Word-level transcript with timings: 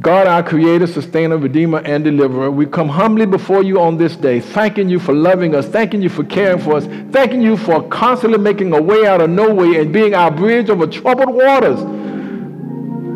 God, 0.00 0.26
our 0.26 0.42
creator, 0.42 0.88
sustainer, 0.88 1.38
redeemer, 1.38 1.78
and 1.78 2.02
deliverer, 2.02 2.50
we 2.50 2.66
come 2.66 2.88
humbly 2.88 3.26
before 3.26 3.62
you 3.62 3.80
on 3.80 3.96
this 3.96 4.16
day, 4.16 4.40
thanking 4.40 4.88
you 4.88 4.98
for 4.98 5.14
loving 5.14 5.54
us, 5.54 5.66
thanking 5.66 6.02
you 6.02 6.08
for 6.08 6.24
caring 6.24 6.58
for 6.58 6.78
us, 6.78 6.86
thanking 7.12 7.40
you 7.40 7.56
for 7.56 7.80
constantly 7.90 8.38
making 8.38 8.72
a 8.72 8.82
way 8.82 9.06
out 9.06 9.20
of 9.20 9.30
no 9.30 9.54
way 9.54 9.76
and 9.76 9.92
being 9.92 10.12
our 10.12 10.32
bridge 10.32 10.68
over 10.68 10.88
troubled 10.88 11.32
waters. 11.32 11.80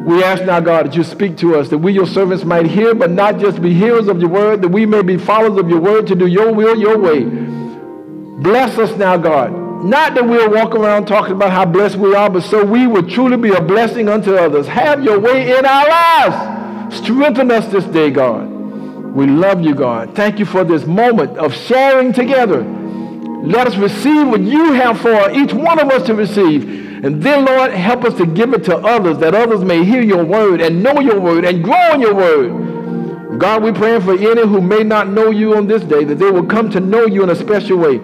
We 0.06 0.22
ask 0.22 0.44
now, 0.44 0.60
God, 0.60 0.86
that 0.86 0.94
you 0.94 1.02
speak 1.02 1.36
to 1.38 1.56
us, 1.56 1.68
that 1.70 1.78
we, 1.78 1.92
your 1.92 2.06
servants, 2.06 2.44
might 2.44 2.66
hear, 2.66 2.94
but 2.94 3.10
not 3.10 3.40
just 3.40 3.60
be 3.60 3.74
hearers 3.74 4.06
of 4.06 4.20
your 4.20 4.30
word, 4.30 4.62
that 4.62 4.68
we 4.68 4.86
may 4.86 5.02
be 5.02 5.18
followers 5.18 5.58
of 5.58 5.68
your 5.68 5.80
word 5.80 6.06
to 6.06 6.14
do 6.14 6.26
your 6.28 6.54
will, 6.54 6.78
your 6.78 6.96
way. 6.96 7.24
Bless 7.24 8.78
us 8.78 8.96
now, 8.96 9.16
God. 9.16 9.52
Not 9.84 10.14
that 10.14 10.24
we'll 10.24 10.50
walk 10.50 10.76
around 10.76 11.06
talking 11.06 11.32
about 11.32 11.50
how 11.50 11.64
blessed 11.64 11.96
we 11.96 12.14
are, 12.14 12.30
but 12.30 12.44
so 12.44 12.64
we 12.64 12.86
will 12.86 13.06
truly 13.08 13.36
be 13.36 13.50
a 13.50 13.60
blessing 13.60 14.08
unto 14.08 14.36
others. 14.36 14.68
Have 14.68 15.02
your 15.02 15.18
way 15.18 15.58
in 15.58 15.66
our 15.66 15.88
lives. 15.88 16.57
Strengthen 16.90 17.50
us 17.50 17.66
this 17.66 17.84
day, 17.84 18.10
God. 18.10 18.48
We 18.48 19.26
love 19.26 19.62
you, 19.62 19.74
God. 19.74 20.14
Thank 20.14 20.38
you 20.38 20.44
for 20.44 20.64
this 20.64 20.84
moment 20.86 21.36
of 21.38 21.54
sharing 21.54 22.12
together. 22.12 22.62
Let 22.62 23.66
us 23.66 23.76
receive 23.76 24.28
what 24.28 24.40
you 24.40 24.72
have 24.72 25.00
for 25.00 25.30
each 25.30 25.52
one 25.52 25.78
of 25.78 25.88
us 25.90 26.04
to 26.06 26.14
receive. 26.14 27.04
And 27.04 27.22
then, 27.22 27.44
Lord, 27.44 27.72
help 27.72 28.04
us 28.04 28.14
to 28.14 28.26
give 28.26 28.52
it 28.54 28.64
to 28.64 28.76
others 28.76 29.18
that 29.18 29.34
others 29.34 29.62
may 29.62 29.84
hear 29.84 30.02
your 30.02 30.24
word 30.24 30.60
and 30.60 30.82
know 30.82 31.00
your 31.00 31.20
word 31.20 31.44
and 31.44 31.62
grow 31.62 31.94
in 31.94 32.00
your 32.00 32.14
word. 32.14 33.38
God, 33.38 33.62
we 33.62 33.72
pray 33.72 34.00
for 34.00 34.14
any 34.14 34.42
who 34.42 34.60
may 34.60 34.82
not 34.82 35.08
know 35.08 35.30
you 35.30 35.56
on 35.56 35.66
this 35.66 35.82
day, 35.82 36.04
that 36.04 36.16
they 36.16 36.30
will 36.30 36.46
come 36.46 36.70
to 36.70 36.80
know 36.80 37.06
you 37.06 37.22
in 37.22 37.30
a 37.30 37.36
special 37.36 37.78
way 37.78 38.00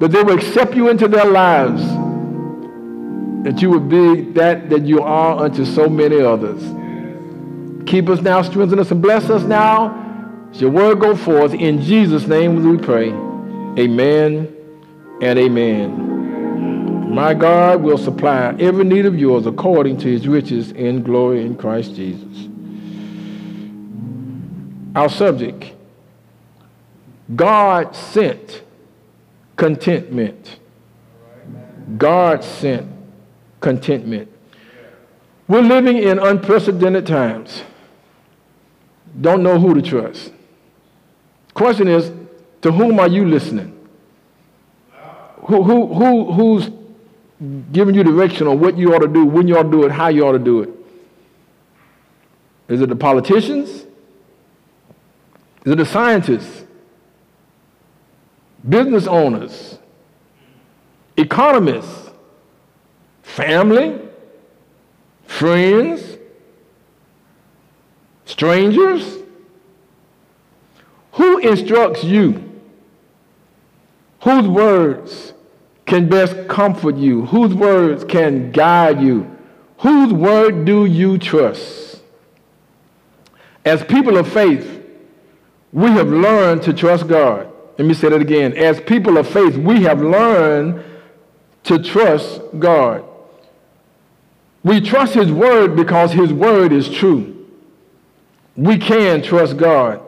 that 0.00 0.12
they 0.12 0.22
will 0.22 0.34
accept 0.34 0.74
you 0.74 0.88
into 0.88 1.06
their 1.06 1.26
lives, 1.26 1.82
that 3.44 3.60
you 3.60 3.68
would 3.70 3.88
be 3.88 4.22
that 4.32 4.70
that 4.70 4.82
you 4.82 5.02
are 5.02 5.44
unto 5.44 5.64
so 5.64 5.88
many 5.88 6.20
others. 6.20 6.62
Keep 7.86 8.08
us 8.08 8.20
now, 8.20 8.42
strengthen 8.42 8.78
us, 8.78 8.90
and 8.90 9.02
bless 9.02 9.30
us 9.30 9.42
now. 9.42 10.48
As 10.50 10.60
your 10.60 10.70
word 10.70 11.00
go 11.00 11.16
forth, 11.16 11.54
in 11.54 11.80
Jesus' 11.82 12.26
name 12.26 12.68
we 12.68 12.78
pray. 12.78 13.10
Amen 13.78 14.54
and 15.22 15.38
amen. 15.38 17.14
My 17.14 17.34
God 17.34 17.82
will 17.82 17.98
supply 17.98 18.54
every 18.58 18.84
need 18.84 19.06
of 19.06 19.18
yours 19.18 19.46
according 19.46 19.98
to 19.98 20.08
his 20.08 20.28
riches 20.28 20.70
in 20.72 21.02
glory 21.02 21.44
in 21.44 21.56
Christ 21.56 21.94
Jesus. 21.94 22.48
Our 24.94 25.08
subject 25.08 25.72
God 27.34 27.94
sent 27.94 28.62
contentment. 29.56 30.58
God 31.96 32.42
sent 32.42 32.88
contentment. 33.60 34.28
We're 35.46 35.62
living 35.62 35.98
in 35.98 36.18
unprecedented 36.18 37.06
times. 37.06 37.62
Don't 39.18 39.42
know 39.42 39.58
who 39.58 39.74
to 39.74 39.82
trust. 39.82 40.32
Question 41.54 41.88
is, 41.88 42.12
to 42.62 42.72
whom 42.72 43.00
are 43.00 43.08
you 43.08 43.24
listening? 43.24 43.76
Who, 45.46 45.62
who, 45.62 45.94
who, 45.94 46.32
who's 46.32 46.70
giving 47.72 47.94
you 47.94 48.04
direction 48.04 48.46
on 48.46 48.60
what 48.60 48.76
you 48.76 48.94
ought 48.94 49.00
to 49.00 49.08
do, 49.08 49.24
when 49.24 49.48
you 49.48 49.56
ought 49.56 49.64
to 49.64 49.70
do 49.70 49.84
it, 49.84 49.90
how 49.90 50.08
you 50.08 50.26
ought 50.26 50.32
to 50.32 50.38
do 50.38 50.62
it? 50.62 50.70
Is 52.68 52.80
it 52.80 52.88
the 52.88 52.96
politicians? 52.96 53.68
Is 55.64 55.72
it 55.72 55.76
the 55.76 55.86
scientists? 55.86 56.64
business 58.68 59.06
owners, 59.06 59.78
economists, 61.16 62.10
family, 63.22 63.98
friends, 65.24 66.09
strangers? 68.30 69.18
Who 71.12 71.38
instructs 71.38 72.04
you? 72.04 72.60
Whose 74.22 74.46
words 74.46 75.34
can 75.86 76.08
best 76.08 76.48
comfort 76.48 76.96
you? 76.96 77.26
Whose 77.26 77.54
words 77.54 78.04
can 78.04 78.52
guide 78.52 79.00
you? 79.00 79.36
Whose 79.78 80.12
word 80.12 80.64
do 80.64 80.84
you 80.84 81.18
trust? 81.18 82.00
As 83.64 83.82
people 83.84 84.16
of 84.16 84.30
faith, 84.32 84.82
we 85.72 85.90
have 85.90 86.08
learned 86.08 86.62
to 86.62 86.72
trust 86.72 87.08
God. 87.08 87.50
Let 87.78 87.86
me 87.86 87.94
say 87.94 88.08
that 88.10 88.20
again. 88.20 88.56
As 88.56 88.80
people 88.80 89.16
of 89.16 89.28
faith, 89.28 89.56
we 89.56 89.82
have 89.82 90.00
learned 90.00 90.84
to 91.64 91.78
trust 91.82 92.40
God. 92.58 93.04
We 94.62 94.80
trust 94.80 95.14
His 95.14 95.32
word 95.32 95.76
because 95.76 96.12
His 96.12 96.32
word 96.32 96.72
is 96.72 96.88
true. 96.88 97.39
We 98.60 98.76
can 98.76 99.22
trust 99.22 99.56
God. 99.56 100.02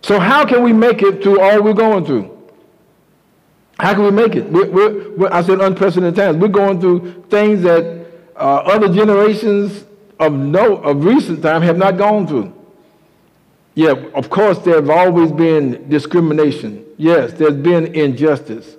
So, 0.00 0.18
how 0.18 0.46
can 0.46 0.62
we 0.62 0.72
make 0.72 1.02
it 1.02 1.22
through 1.22 1.42
all 1.42 1.62
we're 1.62 1.74
going 1.74 2.06
through? 2.06 2.38
How 3.78 3.92
can 3.92 4.04
we 4.04 4.12
make 4.12 4.34
it? 4.34 4.50
We're, 4.50 4.70
we're, 4.70 5.10
we're, 5.10 5.30
I 5.30 5.42
said 5.42 5.60
unprecedented 5.60 6.16
times. 6.16 6.38
We're 6.38 6.48
going 6.48 6.80
through 6.80 7.24
things 7.28 7.60
that 7.62 8.06
uh, 8.34 8.62
other 8.64 8.90
generations 8.90 9.84
of 10.18 10.32
no 10.32 10.76
of 10.76 11.04
recent 11.04 11.42
time 11.42 11.60
have 11.60 11.76
not 11.76 11.98
gone 11.98 12.26
through. 12.26 12.54
Yeah, 13.74 13.90
of 14.14 14.30
course, 14.30 14.58
there 14.60 14.76
have 14.76 14.88
always 14.88 15.30
been 15.30 15.86
discrimination. 15.90 16.86
Yes, 16.96 17.34
there's 17.34 17.56
been 17.56 17.94
injustice. 17.94 18.76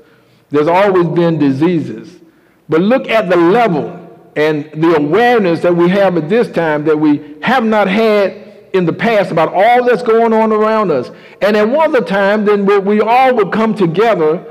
There's 0.49 0.67
always 0.67 1.07
been 1.07 1.37
diseases. 1.37 2.19
But 2.67 2.81
look 2.81 3.07
at 3.09 3.29
the 3.29 3.37
level 3.37 3.99
and 4.35 4.71
the 4.73 4.95
awareness 4.95 5.61
that 5.61 5.75
we 5.75 5.89
have 5.89 6.17
at 6.17 6.29
this 6.29 6.51
time 6.51 6.85
that 6.85 6.97
we 6.97 7.37
have 7.43 7.63
not 7.63 7.87
had 7.87 8.40
in 8.73 8.85
the 8.85 8.93
past 8.93 9.31
about 9.31 9.53
all 9.53 9.85
that's 9.85 10.03
going 10.03 10.33
on 10.33 10.51
around 10.51 10.91
us. 10.91 11.11
And 11.41 11.57
at 11.57 11.67
one 11.67 11.91
the 11.91 12.01
time, 12.01 12.45
then 12.45 12.65
we 12.85 13.01
all 13.01 13.35
would 13.35 13.51
come 13.51 13.75
together 13.75 14.47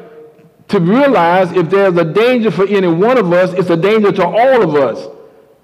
to 0.69 0.81
realize 0.81 1.51
if 1.53 1.69
there's 1.71 1.97
a 1.97 2.05
danger 2.05 2.51
for 2.51 2.67
any 2.67 2.87
one 2.87 3.19
of 3.19 3.33
us, 3.33 3.53
it's 3.55 3.71
a 3.71 3.77
danger 3.77 4.13
to 4.13 4.25
all 4.25 4.63
of 4.63 4.75
us. 4.75 5.09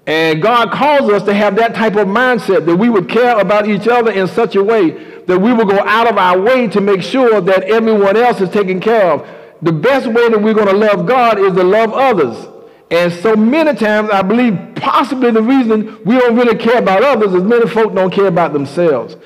And 0.05 0.41
God 0.41 0.71
calls 0.71 1.11
us 1.11 1.23
to 1.23 1.33
have 1.33 1.55
that 1.57 1.75
type 1.75 1.95
of 1.95 2.07
mindset 2.07 2.65
that 2.65 2.75
we 2.75 2.89
would 2.89 3.09
care 3.09 3.39
about 3.39 3.67
each 3.67 3.87
other 3.87 4.11
in 4.11 4.27
such 4.27 4.55
a 4.55 4.63
way 4.63 4.91
that 5.25 5.39
we 5.39 5.51
will 5.53 5.65
go 5.65 5.79
out 5.79 6.09
of 6.09 6.17
our 6.17 6.39
way 6.39 6.67
to 6.67 6.79
make 6.79 7.01
sure 7.01 7.41
that 7.41 7.63
everyone 7.63 8.15
else 8.15 8.39
is 8.39 8.49
taken 8.49 8.79
care 8.79 9.11
of. 9.11 9.27
The 9.61 9.73
best 9.73 10.07
way 10.07 10.29
that 10.29 10.41
we're 10.41 10.53
going 10.53 10.67
to 10.67 10.77
love 10.77 11.05
God 11.05 11.39
is 11.39 11.53
to 11.53 11.63
love 11.63 11.91
others. 11.91 12.47
And 12.89 13.11
so 13.11 13.35
many 13.35 13.77
times, 13.77 14.09
I 14.11 14.21
believe 14.21 14.57
possibly 14.75 15.31
the 15.31 15.41
reason 15.41 15.99
we 16.05 16.17
don't 16.17 16.35
really 16.35 16.57
care 16.57 16.77
about 16.77 17.03
others 17.03 17.33
is 17.33 17.43
many 17.43 17.67
folk 17.67 17.93
don't 17.93 18.11
care 18.11 18.27
about 18.27 18.53
themselves. 18.53 19.17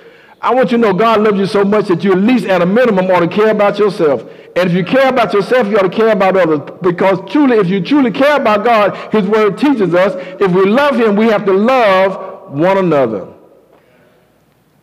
I 0.42 0.56
want 0.56 0.72
you 0.72 0.78
to 0.78 0.82
know 0.82 0.94
God 0.94 1.22
loves 1.22 1.38
you 1.38 1.46
so 1.46 1.64
much 1.64 1.88
that 1.90 2.04
you 2.04 2.14
at 2.14 2.18
least 2.18 2.46
at 2.46 2.64
a 2.64 2.66
minimum 2.66 3.12
ought 3.12 3.20
to 3.20 3.28
care 3.28 3.52
about 3.52 3.78
yourself. 3.78 4.24
And 4.56 4.70
if 4.70 4.74
you 4.76 4.84
care 4.84 5.10
about 5.10 5.34
yourself, 5.34 5.68
you 5.68 5.78
ought 5.78 5.84
to 5.84 5.90
care 5.90 6.10
about 6.10 6.36
others. 6.36 6.62
Because 6.82 7.20
truly, 7.32 7.58
if 7.58 7.68
you 7.68 7.80
truly 7.80 8.10
care 8.10 8.38
about 8.38 8.66
God, 8.66 9.14
His 9.14 9.28
Word 9.28 9.60
teaches 9.60 9.94
us 9.94 10.14
if 10.42 10.52
we 10.52 10.66
love 10.66 11.00
Him, 11.00 11.16
we 11.16 11.28
have 11.28 11.46
to 11.46 11.54
love 11.54 12.52
one 12.52 12.80
another. 12.80 13.32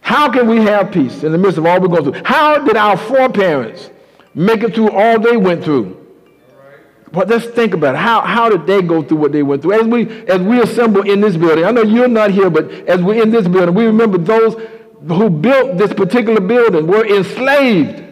How 0.00 0.30
can 0.30 0.48
we 0.48 0.58
have 0.58 0.92
peace 0.92 1.24
in 1.24 1.32
the 1.32 1.38
midst 1.38 1.58
of 1.58 1.66
all 1.66 1.80
we're 1.80 1.88
going 1.88 2.04
through? 2.04 2.22
How 2.24 2.64
did 2.64 2.76
our 2.76 2.96
foreparents 2.96 3.90
make 4.34 4.62
it 4.62 4.74
through 4.74 4.90
all 4.90 5.18
they 5.18 5.36
went 5.36 5.64
through? 5.64 5.97
Well, 7.12 7.26
let's 7.26 7.46
think 7.46 7.74
about 7.74 7.94
it. 7.94 7.98
How, 7.98 8.20
how 8.20 8.48
did 8.48 8.66
they 8.66 8.82
go 8.82 9.02
through 9.02 9.18
what 9.18 9.32
they 9.32 9.42
went 9.42 9.62
through? 9.62 9.80
As 9.80 9.86
we, 9.86 10.08
as 10.26 10.40
we 10.40 10.60
assemble 10.60 11.02
in 11.02 11.20
this 11.20 11.36
building, 11.36 11.64
I 11.64 11.70
know 11.70 11.82
you're 11.82 12.08
not 12.08 12.30
here, 12.30 12.50
but 12.50 12.70
as 12.70 13.02
we're 13.02 13.22
in 13.22 13.30
this 13.30 13.48
building, 13.48 13.74
we 13.74 13.84
remember 13.84 14.18
those 14.18 14.54
who 15.06 15.30
built 15.30 15.78
this 15.78 15.92
particular 15.92 16.40
building 16.40 16.86
were 16.86 17.06
enslaved. 17.06 18.04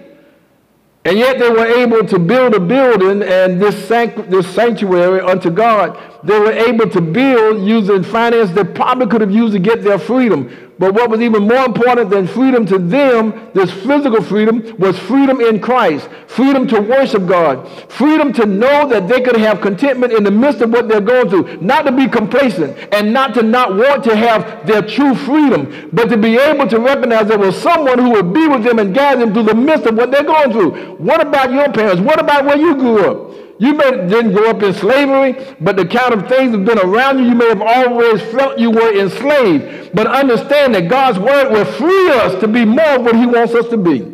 And 1.05 1.19
yet 1.19 1.39
they 1.39 1.51
were 1.51 1.67
able 1.67 2.05
to 2.05 2.19
build 2.19 2.55
a 2.55 2.61
building 2.61 3.23
and 3.23 3.63
this, 3.63 3.89
this 3.89 4.55
sanctuary 4.55 5.21
unto 5.21 5.51
God. 5.51 5.97
They 6.25 6.37
were 6.37 6.51
able 6.51 6.91
to 6.91 7.01
build 7.01 7.65
using 7.65 8.03
finance 8.03 8.51
they 8.51 8.65
probably 8.65 9.07
could 9.07 9.21
have 9.21 9.31
used 9.31 9.53
to 9.53 9.61
get 9.61 9.85
their 9.85 10.01
freedom. 10.01 10.66
But 10.78 10.93
what 10.93 11.08
was 11.08 11.23
even 11.23 11.44
more 11.44 11.64
important 11.64 12.11
than 12.11 12.26
freedom 12.26 12.67
to 12.67 12.78
them, 12.78 13.50
this 13.55 13.70
physical 13.70 14.23
freedom, 14.23 14.76
was 14.78 14.99
freedom 14.99 15.40
in 15.40 15.58
Christ. 15.58 16.06
Freedom 16.26 16.69
to 16.69 16.81
worship 16.81 17.26
God. 17.26 17.67
Freedom 17.90 18.31
to 18.34 18.44
know 18.44 18.87
that 18.87 19.08
they 19.08 19.23
could 19.23 19.37
have 19.37 19.62
contentment 19.62 20.12
in 20.12 20.23
the 20.23 20.31
midst 20.31 20.61
of 20.61 20.70
what 20.70 20.87
they're 20.87 21.00
going 21.00 21.31
through. 21.31 21.62
Not 21.62 21.87
to 21.87 21.93
be 21.93 22.06
complacent 22.06 22.76
and 22.93 23.11
not 23.11 23.32
to 23.34 23.43
not 23.43 23.75
want 23.75 24.05
to 24.05 24.14
have 24.14 24.67
their 24.67 24.82
true 24.82 25.14
freedom, 25.14 25.88
but 25.94 26.11
to 26.11 26.19
be 26.19 26.37
able 26.37 26.67
to 26.69 26.78
recognize 26.78 27.28
there 27.28 27.38
was 27.38 27.56
someone 27.61 27.99
who 27.99 28.11
would 28.11 28.34
be 28.34 28.46
with 28.46 28.62
them 28.62 28.78
and 28.78 28.94
guide 28.94 29.19
them 29.19 29.32
through 29.32 29.44
the 29.44 29.55
midst 29.55 29.87
of 29.87 29.94
what 29.94 30.11
they're 30.11 30.25
going 30.25 30.52
through. 30.52 30.96
What 30.96 31.26
about 31.26 31.52
your 31.52 31.73
parents? 31.73 32.02
What 32.02 32.20
about 32.20 32.44
where 32.44 32.58
you 32.58 32.75
grew 32.75 32.99
up? 32.99 33.46
You 33.58 33.73
may 33.73 33.91
didn't 34.08 34.32
grow 34.32 34.50
up 34.50 34.62
in 34.62 34.75
slavery, 34.75 35.56
but 35.61 35.76
the 35.76 35.87
kind 35.87 36.12
of 36.12 36.29
things 36.29 36.53
have 36.53 36.64
been 36.64 36.79
around 36.79 37.19
you, 37.19 37.25
you 37.26 37.35
may 37.35 37.49
have 37.49 37.62
always 37.62 38.20
felt 38.23 38.58
you 38.58 38.70
were 38.70 38.94
enslaved. 38.99 39.94
But 39.94 40.06
understand 40.06 40.75
that 40.75 40.88
God's 40.88 41.19
word 41.19 41.50
will 41.50 41.64
free 41.64 42.11
us 42.11 42.38
to 42.41 42.49
be 42.49 42.64
more 42.64 42.97
of 42.97 43.03
what 43.03 43.17
he 43.17 43.25
wants 43.25 43.55
us 43.55 43.69
to 43.69 43.76
be. 43.79 44.12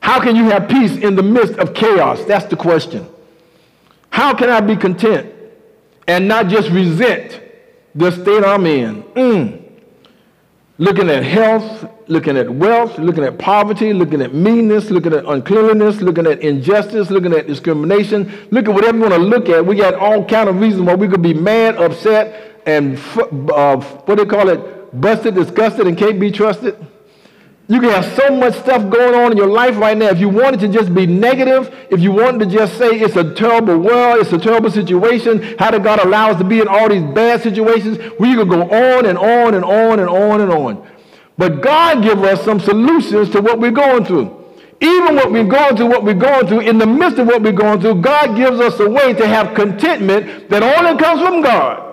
How 0.00 0.20
can 0.20 0.36
you 0.36 0.44
have 0.44 0.68
peace 0.68 0.96
in 0.96 1.16
the 1.16 1.22
midst 1.22 1.54
of 1.54 1.72
chaos? 1.72 2.24
That's 2.24 2.46
the 2.46 2.56
question. 2.56 3.06
How 4.10 4.34
can 4.34 4.50
I 4.50 4.60
be 4.60 4.76
content 4.76 5.32
and 6.06 6.28
not 6.28 6.48
just 6.48 6.68
resent 6.70 7.40
the 7.94 8.10
state 8.10 8.44
I'm 8.44 8.66
in? 8.66 9.02
Mm. 9.04 9.61
Looking 10.82 11.10
at 11.10 11.22
health, 11.22 11.88
looking 12.08 12.36
at 12.36 12.50
wealth, 12.50 12.98
looking 12.98 13.22
at 13.22 13.38
poverty, 13.38 13.92
looking 13.92 14.20
at 14.20 14.34
meanness, 14.34 14.90
looking 14.90 15.12
at 15.12 15.24
uncleanliness, 15.26 16.00
looking 16.00 16.26
at 16.26 16.40
injustice, 16.40 17.08
looking 17.08 17.32
at 17.32 17.46
discrimination. 17.46 18.48
Look 18.50 18.66
at 18.66 18.74
whatever 18.74 18.96
you 18.96 19.02
want 19.04 19.14
to 19.14 19.20
look 19.20 19.48
at. 19.48 19.64
We 19.64 19.76
got 19.76 19.94
all 19.94 20.24
kind 20.24 20.48
of 20.48 20.58
reasons 20.60 20.82
why 20.82 20.96
we 20.96 21.06
could 21.06 21.22
be 21.22 21.34
mad, 21.34 21.76
upset, 21.76 22.58
and 22.66 22.98
uh, 22.98 23.76
what 23.76 24.06
do 24.06 24.16
they 24.16 24.26
call 24.26 24.48
it? 24.48 25.00
Busted, 25.00 25.36
disgusted, 25.36 25.86
and 25.86 25.96
can't 25.96 26.18
be 26.18 26.32
trusted. 26.32 26.76
You 27.72 27.80
can 27.80 27.88
have 27.88 28.04
so 28.16 28.36
much 28.36 28.52
stuff 28.58 28.90
going 28.90 29.14
on 29.14 29.32
in 29.32 29.38
your 29.38 29.46
life 29.46 29.78
right 29.78 29.96
now. 29.96 30.10
If 30.10 30.18
you 30.18 30.28
wanted 30.28 30.60
to 30.60 30.68
just 30.68 30.94
be 30.94 31.06
negative, 31.06 31.74
if 31.88 32.00
you 32.00 32.12
wanted 32.12 32.40
to 32.40 32.54
just 32.54 32.76
say 32.76 33.00
it's 33.00 33.16
a 33.16 33.32
terrible 33.32 33.78
world, 33.78 34.18
it's 34.20 34.30
a 34.30 34.36
terrible 34.36 34.70
situation, 34.70 35.56
how 35.58 35.70
did 35.70 35.82
God 35.82 36.04
allow 36.04 36.32
us 36.32 36.36
to 36.36 36.44
be 36.44 36.60
in 36.60 36.68
all 36.68 36.90
these 36.90 37.02
bad 37.14 37.40
situations? 37.40 37.96
We 38.20 38.34
could 38.34 38.50
go 38.50 38.64
on 38.64 39.06
and 39.06 39.16
on 39.16 39.54
and 39.54 39.64
on 39.64 40.00
and 40.00 40.10
on 40.10 40.42
and 40.42 40.52
on. 40.52 40.86
But 41.38 41.62
God 41.62 42.02
give 42.02 42.22
us 42.22 42.44
some 42.44 42.60
solutions 42.60 43.30
to 43.30 43.40
what 43.40 43.58
we're 43.58 43.70
going 43.70 44.04
through. 44.04 44.52
Even 44.82 45.16
what 45.16 45.32
we're 45.32 45.44
going 45.44 45.74
through, 45.74 45.86
what 45.86 46.04
we're 46.04 46.12
going 46.12 46.46
through, 46.48 46.60
in 46.60 46.76
the 46.76 46.86
midst 46.86 47.18
of 47.20 47.26
what 47.26 47.40
we're 47.40 47.52
going 47.52 47.80
through, 47.80 48.02
God 48.02 48.36
gives 48.36 48.60
us 48.60 48.78
a 48.80 48.90
way 48.90 49.14
to 49.14 49.26
have 49.26 49.54
contentment 49.54 50.50
that 50.50 50.62
only 50.62 51.02
comes 51.02 51.22
from 51.22 51.40
God. 51.40 51.88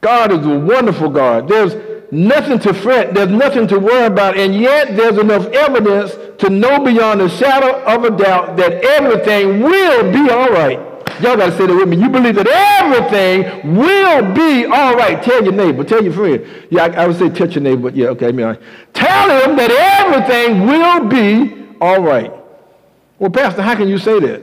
God 0.00 0.32
is 0.32 0.46
a 0.46 0.58
wonderful 0.58 1.10
God. 1.10 1.48
There's 1.48 1.89
nothing 2.10 2.58
to 2.60 2.74
fret. 2.74 3.14
There's 3.14 3.30
nothing 3.30 3.66
to 3.68 3.78
worry 3.78 4.06
about. 4.06 4.36
And 4.36 4.54
yet 4.54 4.96
there's 4.96 5.18
enough 5.18 5.46
evidence 5.46 6.12
to 6.38 6.50
know 6.50 6.82
beyond 6.84 7.20
a 7.20 7.28
shadow 7.28 7.82
of 7.84 8.04
a 8.04 8.16
doubt 8.16 8.56
that 8.56 8.84
everything 8.84 9.60
will 9.60 10.12
be 10.12 10.30
all 10.30 10.50
right. 10.50 10.78
Y'all 11.20 11.36
got 11.36 11.50
to 11.50 11.56
say 11.56 11.66
that 11.66 11.74
with 11.74 11.88
me. 11.88 11.98
You 11.98 12.08
believe 12.08 12.34
that 12.36 12.46
everything 12.48 13.76
will 13.76 14.32
be 14.32 14.64
all 14.64 14.94
right. 14.96 15.22
Tell 15.22 15.44
your 15.44 15.52
neighbor. 15.52 15.84
Tell 15.84 16.02
your 16.02 16.14
friend. 16.14 16.46
Yeah, 16.70 16.84
I, 16.84 17.02
I 17.02 17.06
would 17.06 17.18
say 17.18 17.28
touch 17.28 17.56
your 17.56 17.62
neighbor, 17.62 17.82
but 17.82 17.94
yeah, 17.94 18.08
okay. 18.08 18.28
I 18.28 18.32
mean, 18.32 18.56
Tell 18.94 19.42
him 19.42 19.56
that 19.56 19.70
everything 19.70 20.66
will 20.66 21.08
be 21.08 21.76
all 21.80 22.00
right. 22.00 22.32
Well, 23.18 23.30
Pastor, 23.30 23.60
how 23.60 23.74
can 23.74 23.88
you 23.88 23.98
say 23.98 24.18
that? 24.20 24.42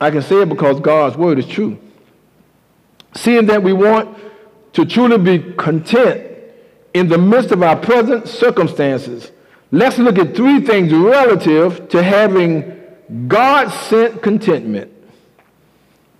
I 0.00 0.10
can 0.10 0.22
say 0.22 0.42
it 0.42 0.48
because 0.48 0.78
God's 0.78 1.16
word 1.16 1.38
is 1.38 1.46
true. 1.46 1.78
Seeing 3.14 3.46
that 3.46 3.62
we 3.62 3.72
want 3.72 4.16
to 4.74 4.84
truly 4.84 5.18
be 5.18 5.52
content 5.54 6.33
in 6.94 7.08
the 7.08 7.18
midst 7.18 7.50
of 7.50 7.62
our 7.62 7.76
present 7.76 8.28
circumstances, 8.28 9.32
let's 9.72 9.98
look 9.98 10.16
at 10.18 10.34
three 10.34 10.60
things 10.60 10.92
relative 10.92 11.88
to 11.90 12.02
having 12.02 12.80
God 13.26 13.68
sent 13.68 14.22
contentment. 14.22 14.90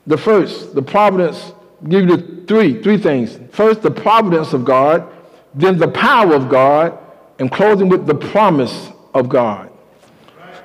The 0.06 0.18
first, 0.18 0.74
the 0.74 0.82
providence, 0.82 1.52
give 1.88 2.08
you 2.08 2.44
three, 2.46 2.82
three 2.82 2.98
things. 2.98 3.38
First, 3.52 3.82
the 3.82 3.90
providence 3.90 4.52
of 4.52 4.64
God, 4.64 5.10
then 5.54 5.78
the 5.78 5.88
power 5.88 6.34
of 6.34 6.48
God, 6.48 6.98
and 7.38 7.50
closing 7.50 7.88
with 7.88 8.06
the 8.06 8.14
promise 8.14 8.90
of 9.14 9.28
God. 9.28 9.70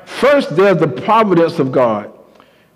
First, 0.05 0.55
there's 0.55 0.77
the 0.77 0.87
providence 0.87 1.59
of 1.59 1.71
God. 1.71 2.11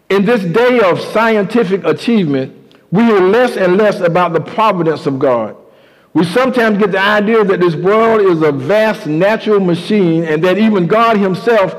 In 0.09 0.23
this 0.23 0.43
day 0.43 0.79
of 0.81 1.01
scientific 1.01 1.83
achievement, 1.83 2.77
we 2.91 3.03
hear 3.03 3.19
less 3.19 3.57
and 3.57 3.77
less 3.77 3.99
about 3.99 4.33
the 4.33 4.41
providence 4.41 5.07
of 5.07 5.17
God. 5.17 5.57
We 6.13 6.25
sometimes 6.25 6.77
get 6.77 6.91
the 6.91 6.99
idea 7.01 7.43
that 7.43 7.59
this 7.59 7.75
world 7.75 8.21
is 8.21 8.41
a 8.41 8.51
vast 8.51 9.07
natural 9.07 9.59
machine 9.59 10.23
and 10.23 10.43
that 10.43 10.57
even 10.57 10.85
God 10.85 11.17
Himself 11.17 11.75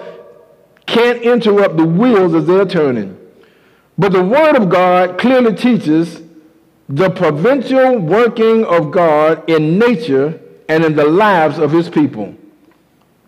can't 0.87 1.23
interrupt 1.23 1.77
the 1.77 1.87
wheels 1.87 2.35
as 2.35 2.47
they're 2.47 2.67
turning. 2.67 3.19
But 3.97 4.13
the 4.13 4.25
Word 4.25 4.57
of 4.57 4.69
God 4.69 5.19
clearly 5.19 5.55
teaches 5.55 6.21
the 6.89 7.11
providential 7.11 7.99
working 7.99 8.65
of 8.65 8.91
God 8.91 9.49
in 9.49 9.79
nature 9.79 10.41
and 10.69 10.85
in 10.85 10.97
the 10.97 11.05
lives 11.05 11.59
of 11.59 11.71
His 11.71 11.89
people. 11.89 12.35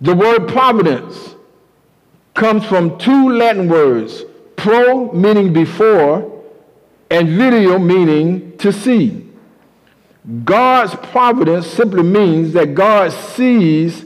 The 0.00 0.14
word 0.14 0.48
providence 0.48 1.34
comes 2.34 2.66
from 2.66 2.98
two 2.98 3.30
Latin 3.30 3.68
words 3.68 4.24
pro 4.56 5.10
meaning 5.12 5.52
before 5.52 6.44
and 7.10 7.28
video 7.28 7.78
meaning 7.78 8.58
to 8.58 8.72
see. 8.72 9.26
God's 10.44 10.94
providence 11.10 11.66
simply 11.66 12.02
means 12.02 12.52
that 12.54 12.74
God 12.74 13.12
sees 13.12 14.04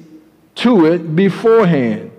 to 0.57 0.87
it 0.87 1.17
beforehand. 1.17 2.11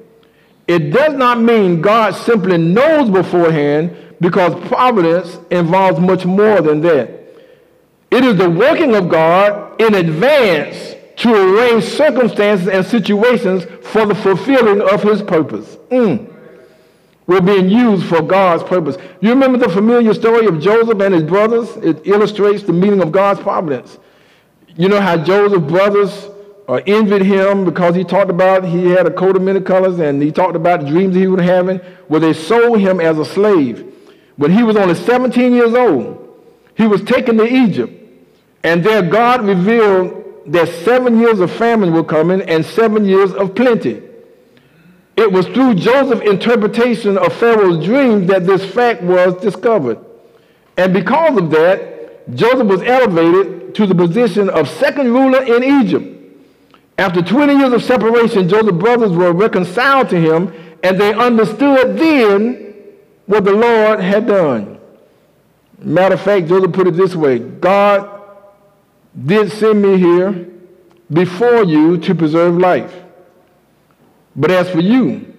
It 0.68 0.92
does 0.92 1.14
not 1.14 1.40
mean 1.40 1.82
God 1.82 2.16
simply 2.16 2.58
knows 2.58 3.10
beforehand 3.10 3.96
because 4.20 4.56
providence 4.68 5.38
involves 5.52 6.00
much 6.00 6.26
more 6.26 6.62
than 6.62 6.82
that. 6.82 7.10
It 8.10 8.24
is 8.24 8.38
the 8.38 8.50
working 8.50 8.96
of 8.96 9.10
God 9.10 9.80
in 9.80 9.94
advance 9.94 10.96
to 11.18 11.34
arrange 11.34 11.84
circumstances 11.84 12.68
and 12.68 12.86
situations 12.86 13.66
for 13.88 14.06
the 14.06 14.16
fulfilling 14.16 14.82
of 14.82 15.04
his 15.04 15.22
purpose. 15.22 15.76
Mm. 15.92 16.31
We're 17.32 17.40
being 17.40 17.70
used 17.70 18.08
for 18.08 18.22
God's 18.22 18.62
purpose. 18.62 18.98
You 19.22 19.30
remember 19.30 19.58
the 19.58 19.70
familiar 19.70 20.14
story 20.14 20.48
of 20.48 20.60
Joseph 20.60 21.00
and 21.00 21.14
his 21.14 21.24
brothers? 21.24 21.70
It 21.78 22.06
illustrates 22.06 22.64
the 22.64 22.74
meaning 22.74 23.02
of 23.02 23.14
God's 23.14 23.40
providence. 23.40 24.00
You 24.76 24.90
know 24.90 25.00
how 25.00 25.16
Joseph's 25.16 25.66
brothers 25.66 26.28
uh, 26.68 26.82
envied 26.86 27.22
him 27.22 27.64
because 27.64 27.96
he 27.96 28.04
talked 28.04 28.30
about 28.30 28.66
he 28.66 28.88
had 28.88 29.08
a 29.08 29.12
coat 29.12 29.38
of 29.38 29.44
many 29.44 29.62
colors 29.62 29.98
and 30.00 30.22
he 30.22 30.30
talked 30.30 30.58
about 30.58 30.82
the 30.82 30.88
dreams 30.88 31.16
he 31.16 31.26
was 31.28 31.42
having. 31.46 31.80
Well, 32.10 32.20
they 32.20 32.34
sold 32.34 32.82
him 32.82 33.00
as 33.00 33.18
a 33.18 33.24
slave. 33.24 33.94
When 34.36 34.52
he 34.52 34.64
was 34.64 34.76
only 34.76 34.96
17 34.96 35.54
years 35.54 35.74
old, 35.74 36.38
he 36.76 36.86
was 36.86 37.02
taken 37.02 37.38
to 37.38 37.46
Egypt. 37.46 37.94
And 38.66 38.84
there 38.84 39.04
God 39.04 39.46
revealed 39.46 40.44
that 40.48 40.68
seven 40.84 41.18
years 41.18 41.40
of 41.40 41.50
famine 41.50 41.94
were 41.94 42.04
coming 42.04 42.42
and 42.42 42.66
seven 42.66 43.06
years 43.06 43.32
of 43.32 43.56
plenty. 43.56 44.11
It 45.22 45.32
was 45.32 45.46
through 45.46 45.76
Joseph's 45.76 46.28
interpretation 46.28 47.16
of 47.16 47.32
Pharaoh's 47.34 47.86
dream 47.86 48.26
that 48.26 48.48
this 48.48 48.66
fact 48.66 49.04
was 49.04 49.36
discovered. 49.36 50.00
And 50.78 50.92
because 50.96 51.38
of 51.38 51.52
that, 51.52 52.34
Joseph 52.34 52.66
was 52.66 52.82
elevated 52.82 53.76
to 53.76 53.86
the 53.86 53.94
position 53.94 54.50
of 54.50 54.68
second 54.68 55.14
ruler 55.14 55.44
in 55.44 55.64
Egypt. 55.64 56.08
After 56.98 57.22
20 57.22 57.54
years 57.54 57.72
of 57.72 57.84
separation, 57.84 58.50
Joseph's 58.50 58.80
brothers 58.80 59.12
were 59.12 59.32
reconciled 59.32 60.10
to 60.10 60.20
him, 60.20 60.52
and 60.82 61.00
they 61.00 61.14
understood 61.14 62.00
then 62.00 62.74
what 63.28 63.46
the 63.46 63.54
Lord 63.54 64.00
had 64.00 64.26
done. 64.26 64.80
Matter 65.78 66.16
of 66.16 66.22
fact, 66.22 66.48
Joseph 66.48 66.74
put 66.74 66.88
it 66.88 66.96
this 66.96 67.14
way 67.14 67.38
God 67.38 68.10
did 69.24 69.52
send 69.52 69.84
me 69.84 70.00
here 70.00 70.48
before 71.14 71.64
you 71.64 72.00
to 72.00 72.16
preserve 72.16 72.58
life. 72.58 73.01
But 74.36 74.52
as 74.52 74.70
for 74.70 74.80
you, 74.80 75.34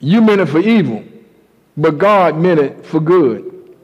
you 0.00 0.20
meant 0.20 0.40
it 0.40 0.46
for 0.46 0.60
evil, 0.60 1.04
but 1.76 1.98
God 1.98 2.36
meant 2.36 2.60
it 2.60 2.84
for 2.86 3.00
good. 3.00 3.74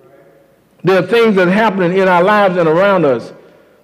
There 0.85 1.03
are 1.03 1.07
things 1.07 1.37
that 1.37 1.49
are 1.49 1.53
happening 1.53 1.97
in 1.97 2.09
our 2.09 2.23
lives 2.23 2.57
and 2.57 2.69
around 2.69 3.05
us 3.05 3.33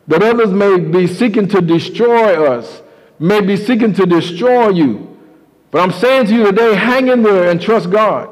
that 0.08 0.22
others 0.22 0.50
may 0.50 0.78
be 0.78 1.06
seeking 1.06 1.48
to 1.48 1.60
destroy 1.60 2.44
us, 2.44 2.82
may 3.18 3.40
be 3.40 3.56
seeking 3.56 3.92
to 3.94 4.06
destroy 4.06 4.70
you. 4.70 5.16
But 5.70 5.82
I'm 5.82 5.92
saying 5.92 6.26
to 6.26 6.34
you 6.34 6.44
today, 6.46 6.74
hang 6.74 7.08
in 7.08 7.22
there 7.22 7.50
and 7.50 7.60
trust 7.60 7.90
God. 7.90 8.30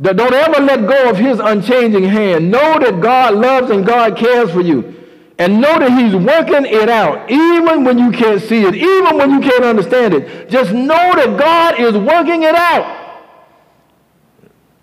Don't 0.00 0.20
ever 0.20 0.62
let 0.62 0.86
go 0.86 1.10
of 1.10 1.16
his 1.16 1.40
unchanging 1.40 2.04
hand. 2.04 2.50
Know 2.50 2.78
that 2.78 3.00
God 3.00 3.34
loves 3.34 3.70
and 3.70 3.84
God 3.84 4.16
cares 4.16 4.50
for 4.50 4.60
you. 4.60 4.95
And 5.38 5.60
know 5.60 5.78
that 5.78 5.90
he's 5.90 6.14
working 6.14 6.64
it 6.64 6.88
out, 6.88 7.30
even 7.30 7.84
when 7.84 7.98
you 7.98 8.10
can't 8.10 8.40
see 8.40 8.62
it, 8.64 8.74
even 8.74 9.18
when 9.18 9.30
you 9.30 9.40
can't 9.40 9.64
understand 9.64 10.14
it. 10.14 10.48
Just 10.48 10.72
know 10.72 11.14
that 11.14 11.36
God 11.38 11.78
is 11.78 11.94
working 11.94 12.42
it 12.42 12.54
out. 12.54 13.22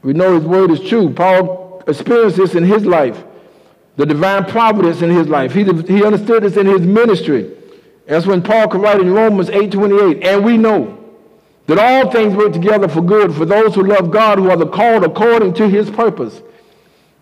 We 0.04 0.14
know 0.14 0.36
his 0.36 0.44
word 0.44 0.70
is 0.70 0.80
true. 0.82 1.12
Paul 1.12 1.82
experienced 1.88 2.38
this 2.38 2.54
in 2.54 2.64
his 2.66 2.86
life, 2.86 3.24
the 3.96 4.06
divine 4.06 4.46
providence 4.46 5.02
in 5.02 5.10
his 5.10 5.28
life. 5.28 5.54
He, 5.54 5.64
he 5.64 6.04
understood 6.04 6.44
this 6.44 6.56
in 6.56 6.68
his 6.68 6.82
ministry. 6.82 7.52
That's 8.06 8.26
when 8.26 8.44
Paul 8.44 8.68
could 8.68 8.82
write 8.82 9.00
in 9.00 9.12
Romans 9.12 9.50
8:28, 9.50 10.24
and 10.24 10.44
we 10.46 10.58
know 10.58 11.00
that 11.68 11.80
all 11.80 12.12
things 12.12 12.36
work 12.36 12.52
together 12.52 12.88
for 12.88 13.02
good 13.02 13.34
for 13.34 13.46
those 13.46 13.74
who 13.74 13.84
love 13.84 14.12
God, 14.12 14.38
who 14.38 14.52
are 14.52 14.58
the 14.58 14.68
called 14.68 15.04
according 15.04 15.54
to 15.56 15.70
his 15.70 15.90
purpose. 15.90 16.42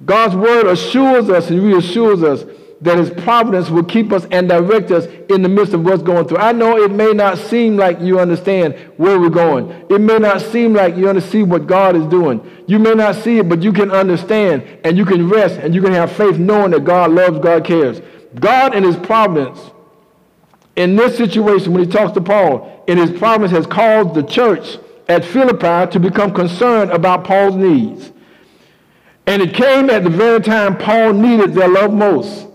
God's 0.03 0.35
word 0.35 0.65
assures 0.65 1.29
us 1.29 1.51
and 1.51 1.61
reassures 1.61 2.23
us 2.23 2.43
that 2.81 2.97
his 2.97 3.11
providence 3.11 3.69
will 3.69 3.83
keep 3.83 4.11
us 4.11 4.25
and 4.31 4.49
direct 4.49 4.91
us 4.91 5.05
in 5.29 5.43
the 5.43 5.49
midst 5.49 5.73
of 5.73 5.83
what's 5.83 6.01
going 6.01 6.27
through. 6.27 6.37
I 6.37 6.51
know 6.51 6.77
it 6.77 6.91
may 6.91 7.11
not 7.11 7.37
seem 7.37 7.77
like 7.77 8.01
you 8.01 8.19
understand 8.19 8.73
where 8.97 9.19
we're 9.19 9.29
going. 9.29 9.69
It 9.89 10.01
may 10.01 10.17
not 10.17 10.41
seem 10.41 10.73
like 10.73 10.95
you 10.95 11.07
understand 11.07 11.51
what 11.51 11.67
God 11.67 11.95
is 11.95 12.05
doing. 12.07 12.41
You 12.67 12.79
may 12.79 12.95
not 12.95 13.15
see 13.15 13.37
it, 13.37 13.47
but 13.47 13.61
you 13.61 13.71
can 13.71 13.91
understand 13.91 14.63
and 14.83 14.97
you 14.97 15.05
can 15.05 15.29
rest 15.29 15.59
and 15.59 15.75
you 15.75 15.81
can 15.81 15.93
have 15.93 16.11
faith 16.11 16.37
knowing 16.39 16.71
that 16.71 16.83
God 16.83 17.11
loves, 17.11 17.39
God 17.39 17.63
cares. 17.65 18.01
God 18.39 18.73
and 18.73 18.83
his 18.83 18.97
providence 18.97 19.59
in 20.75 20.95
this 20.95 21.17
situation, 21.17 21.73
when 21.73 21.83
he 21.83 21.89
talks 21.89 22.13
to 22.13 22.21
Paul, 22.21 22.83
in 22.87 22.97
his 22.97 23.11
promise 23.11 23.51
has 23.51 23.67
caused 23.67 24.15
the 24.15 24.23
church 24.23 24.77
at 25.07 25.25
Philippi 25.25 25.91
to 25.91 25.99
become 25.99 26.33
concerned 26.33 26.91
about 26.91 27.25
Paul's 27.25 27.55
needs. 27.55 28.11
And 29.27 29.41
it 29.41 29.53
came 29.53 29.89
at 29.89 30.03
the 30.03 30.09
very 30.09 30.39
time 30.39 30.77
Paul 30.77 31.13
needed 31.13 31.53
their 31.53 31.67
love 31.67 31.93
most. 31.93 32.47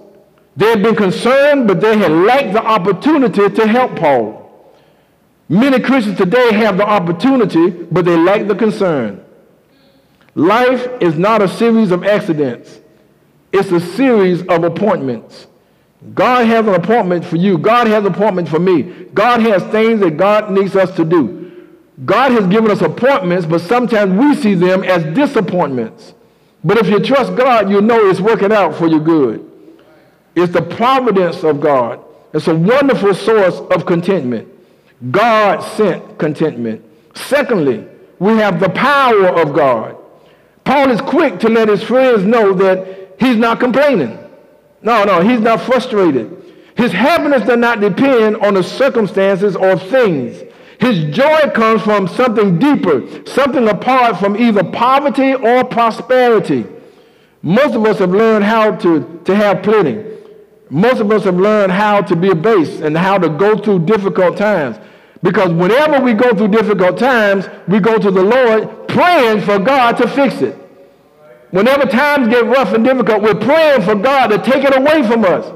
They 0.57 0.67
had 0.67 0.83
been 0.83 0.97
concerned, 0.97 1.69
but 1.69 1.81
they 1.81 1.99
had 1.99 2.11
lacked 2.11 2.55
the 2.55 2.65
opportunity 2.65 3.49
to 3.49 3.67
help 3.67 3.97
Paul. 3.97 4.43
Many 5.49 5.81
Christians 5.81 6.17
today 6.17 6.55
have 6.55 6.77
the 6.77 6.87
opportunity, 6.87 7.71
but 7.71 8.05
they 8.05 8.17
lack 8.17 8.47
the 8.47 8.55
concern. 8.55 9.23
Life 10.35 10.89
is 11.01 11.17
not 11.17 11.43
a 11.43 11.49
series 11.49 11.91
of 11.91 12.05
accidents, 12.05 12.81
it's 13.53 13.71
a 13.71 13.81
series 13.81 14.43
of 14.49 14.65
appointments. 14.65 15.47
God 16.15 16.47
has 16.47 16.67
an 16.67 16.75
appointment 16.75 17.25
for 17.25 17.37
you. 17.37 17.59
God 17.59 17.87
has 17.87 18.05
an 18.05 18.13
appointment 18.13 18.49
for 18.49 18.59
me. 18.59 18.83
God 19.15 19.41
has 19.41 19.63
things 19.73 19.99
that 20.01 20.17
God 20.17 20.53
needs 20.53 20.77
us 20.77 20.95
to 20.97 21.05
do. 21.05 21.67
God 22.05 22.33
has 22.33 22.47
given 22.47 22.71
us 22.71 22.83
appointments, 22.83 23.47
but 23.47 23.63
sometimes 23.63 24.13
we 24.13 24.35
see 24.35 24.55
them 24.55 24.85
as 24.85 25.03
disappointments. 25.15 26.15
But 26.63 26.77
if 26.79 26.89
you 26.89 27.01
trust 27.01 27.35
God, 27.35 27.71
you 27.71 27.81
know 27.81 28.09
it's 28.09 28.21
working 28.21 28.53
out 28.53 28.75
for 28.75 28.87
your 28.87 29.01
good. 29.01 29.46
It's 30.37 30.53
the 30.53 30.63
providence 30.63 31.43
of 31.43 31.61
God. 31.61 32.05
It's 32.35 32.47
a 32.47 32.55
wonderful 32.55 33.15
source 33.15 33.59
of 33.75 33.87
contentment. 33.87 34.49
God 35.11 35.61
sent 35.61 36.19
contentment. 36.19 36.85
Secondly, 37.15 37.87
we 38.19 38.37
have 38.37 38.61
the 38.61 38.69
power 38.69 39.29
of 39.29 39.55
God. 39.55 39.97
Paul 40.65 40.91
is 40.91 41.01
quick 41.01 41.41
to 41.41 41.49
let 41.49 41.69
his 41.69 41.83
friends 41.83 42.25
know 42.25 42.53
that 42.53 43.17
he's 43.19 43.37
not 43.37 43.61
complaining. 43.61 44.19
No, 44.83 45.05
no, 45.05 45.21
he's 45.23 45.41
not 45.41 45.63
frustrated. 45.63 46.31
His 46.77 46.93
happiness 46.93 47.47
does 47.47 47.59
not 47.59 47.81
depend 47.81 48.37
on 48.37 48.55
the 48.55 48.63
circumstances 48.63 49.57
or 49.57 49.79
things. 49.79 50.43
His 50.79 51.15
joy 51.17 51.51
comes 51.55 51.81
from 51.81 52.07
something 52.09 52.59
deeper, 52.59 53.03
something 53.27 53.67
apart 53.69 54.19
from 54.19 54.37
either 54.37 54.63
poverty 54.63 55.35
or 55.35 55.65
prosperity. 55.65 56.67
Most 57.41 57.75
of 57.75 57.87
us 57.87 57.99
have 58.01 58.11
learned 58.11 58.45
how 58.45 58.77
to, 58.77 59.23
to 59.25 59.35
have 59.35 59.63
plenty. 59.63 60.16
Most 60.69 61.01
of 61.01 61.11
us 61.13 61.25
have 61.25 61.37
learned 61.37 61.71
how 61.71 62.01
to 62.03 62.17
be 62.17 62.31
abased 62.31 62.81
and 62.81 62.97
how 62.97 63.19
to 63.19 63.29
go 63.29 63.57
through 63.57 63.81
difficult 63.81 64.37
times. 64.37 64.79
Because 65.23 65.53
whenever 65.53 66.05
we 66.05 66.13
go 66.13 66.35
through 66.35 66.49
difficult 66.49 66.99
times, 66.99 67.49
we 67.69 67.81
go 67.81 67.99
to 67.99 68.11
the 68.11 68.23
Lord 68.23 68.89
praying 68.89 69.43
for 69.43 69.59
God 69.59 69.97
to 69.99 70.09
fix 70.09 70.43
it. 70.43 70.57
Whenever 71.51 71.87
times 71.87 72.29
get 72.29 72.45
rough 72.47 72.73
and 72.73 72.85
difficult, 72.85 73.23
we're 73.23 73.35
praying 73.35 73.83
for 73.83 73.95
God 73.95 74.29
to 74.29 74.39
take 74.39 74.65
it 74.65 74.77
away 74.77 75.07
from 75.07 75.25
us. 75.25 75.47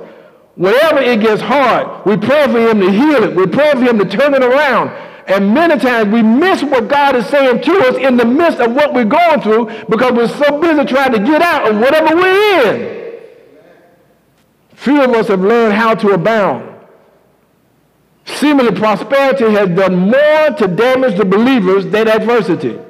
Whenever 0.54 1.00
it 1.00 1.20
gets 1.20 1.42
hard, 1.42 2.06
we 2.06 2.16
pray 2.16 2.46
for 2.46 2.58
Him 2.58 2.80
to 2.80 2.90
heal 2.90 3.24
it. 3.24 3.34
We 3.34 3.46
pray 3.46 3.72
for 3.72 3.82
Him 3.82 3.98
to 3.98 4.04
turn 4.04 4.34
it 4.34 4.42
around. 4.42 4.90
And 5.26 5.52
many 5.54 5.78
times 5.78 6.12
we 6.12 6.22
miss 6.22 6.62
what 6.62 6.88
God 6.88 7.16
is 7.16 7.26
saying 7.26 7.62
to 7.62 7.72
us 7.88 7.96
in 7.96 8.16
the 8.16 8.24
midst 8.24 8.58
of 8.60 8.72
what 8.72 8.94
we're 8.94 9.04
going 9.04 9.40
through 9.40 9.66
because 9.88 10.12
we're 10.12 10.28
so 10.28 10.60
busy 10.60 10.84
trying 10.84 11.12
to 11.12 11.18
get 11.18 11.42
out 11.42 11.70
of 11.70 11.78
whatever 11.78 12.16
we're 12.16 12.74
in. 12.74 12.99
Few 14.80 15.02
of 15.04 15.10
us 15.10 15.28
have 15.28 15.42
learned 15.42 15.74
how 15.74 15.94
to 15.94 16.12
abound. 16.12 16.74
Seemingly 18.24 18.72
prosperity 18.72 19.50
has 19.50 19.68
done 19.68 19.94
more 19.94 20.56
to 20.56 20.66
damage 20.68 21.18
the 21.18 21.24
believers 21.26 21.84
than 21.84 22.08
adversity. 22.08 22.80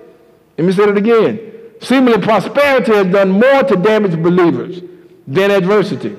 Let 0.56 0.66
me 0.68 0.72
say 0.72 0.84
it 0.84 0.96
again. 0.96 1.40
Seemingly 1.80 2.22
prosperity 2.22 2.92
has 2.92 3.08
done 3.08 3.32
more 3.32 3.64
to 3.64 3.74
damage 3.74 4.12
believers 4.22 4.82
than 5.26 5.50
adversity. 5.50 6.16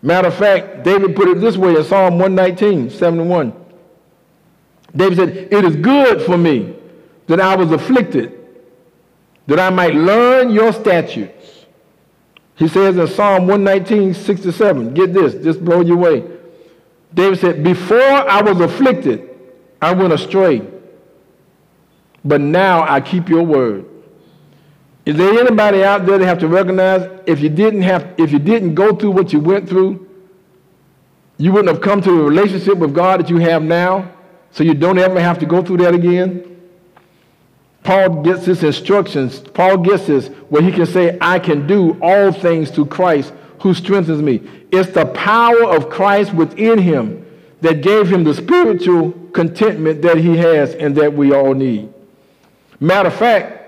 Matter 0.00 0.28
of 0.28 0.34
fact, 0.34 0.82
David 0.82 1.14
put 1.14 1.28
it 1.28 1.38
this 1.42 1.58
way 1.58 1.76
in 1.76 1.84
Psalm 1.84 2.18
119, 2.18 2.88
71. 2.88 3.52
David 4.96 5.16
said, 5.18 5.28
It 5.52 5.62
is 5.62 5.76
good 5.76 6.22
for 6.22 6.38
me 6.38 6.74
that 7.26 7.38
I 7.38 7.54
was 7.54 7.70
afflicted, 7.70 8.32
that 9.46 9.60
I 9.60 9.68
might 9.68 9.94
learn 9.94 10.48
your 10.48 10.72
statutes. 10.72 11.35
He 12.56 12.68
says 12.68 12.96
in 12.96 13.06
Psalm 13.06 13.46
119, 13.46 14.14
67, 14.14 14.94
get 14.94 15.12
this, 15.12 15.34
this 15.34 15.56
blow 15.56 15.82
you 15.82 15.94
away. 15.94 16.24
David 17.12 17.38
said, 17.38 17.62
Before 17.62 17.98
I 18.00 18.40
was 18.40 18.60
afflicted, 18.60 19.28
I 19.80 19.92
went 19.92 20.12
astray, 20.12 20.66
but 22.24 22.40
now 22.40 22.82
I 22.82 23.00
keep 23.00 23.28
your 23.28 23.42
word. 23.42 23.84
Is 25.04 25.16
there 25.16 25.38
anybody 25.38 25.84
out 25.84 26.04
there 26.06 26.18
that 26.18 26.26
have 26.26 26.38
to 26.40 26.48
recognize 26.48 27.08
if 27.26 27.40
you 27.40 27.48
didn't 27.48 27.82
have 27.82 28.14
if 28.18 28.32
you 28.32 28.40
didn't 28.40 28.74
go 28.74 28.96
through 28.96 29.12
what 29.12 29.32
you 29.32 29.38
went 29.38 29.68
through, 29.68 30.08
you 31.36 31.52
wouldn't 31.52 31.72
have 31.72 31.80
come 31.80 32.00
to 32.02 32.10
the 32.10 32.22
relationship 32.22 32.78
with 32.78 32.94
God 32.94 33.20
that 33.20 33.30
you 33.30 33.36
have 33.36 33.62
now, 33.62 34.10
so 34.50 34.64
you 34.64 34.74
don't 34.74 34.98
ever 34.98 35.20
have 35.20 35.38
to 35.40 35.46
go 35.46 35.62
through 35.62 35.76
that 35.78 35.94
again? 35.94 36.55
Paul 37.86 38.24
gets 38.24 38.44
his 38.44 38.64
instructions. 38.64 39.38
Paul 39.38 39.78
gets 39.78 40.08
this 40.08 40.26
where 40.48 40.60
he 40.60 40.72
can 40.72 40.86
say, 40.86 41.16
I 41.20 41.38
can 41.38 41.68
do 41.68 41.96
all 42.02 42.32
things 42.32 42.68
through 42.68 42.86
Christ 42.86 43.32
who 43.60 43.74
strengthens 43.74 44.20
me. 44.20 44.42
It's 44.72 44.90
the 44.90 45.06
power 45.06 45.64
of 45.64 45.88
Christ 45.88 46.34
within 46.34 46.80
him 46.80 47.24
that 47.60 47.82
gave 47.82 48.12
him 48.12 48.24
the 48.24 48.34
spiritual 48.34 49.12
contentment 49.32 50.02
that 50.02 50.16
he 50.16 50.36
has 50.36 50.74
and 50.74 50.96
that 50.96 51.12
we 51.12 51.32
all 51.32 51.54
need. 51.54 51.94
Matter 52.80 53.06
of 53.06 53.14
fact, 53.14 53.62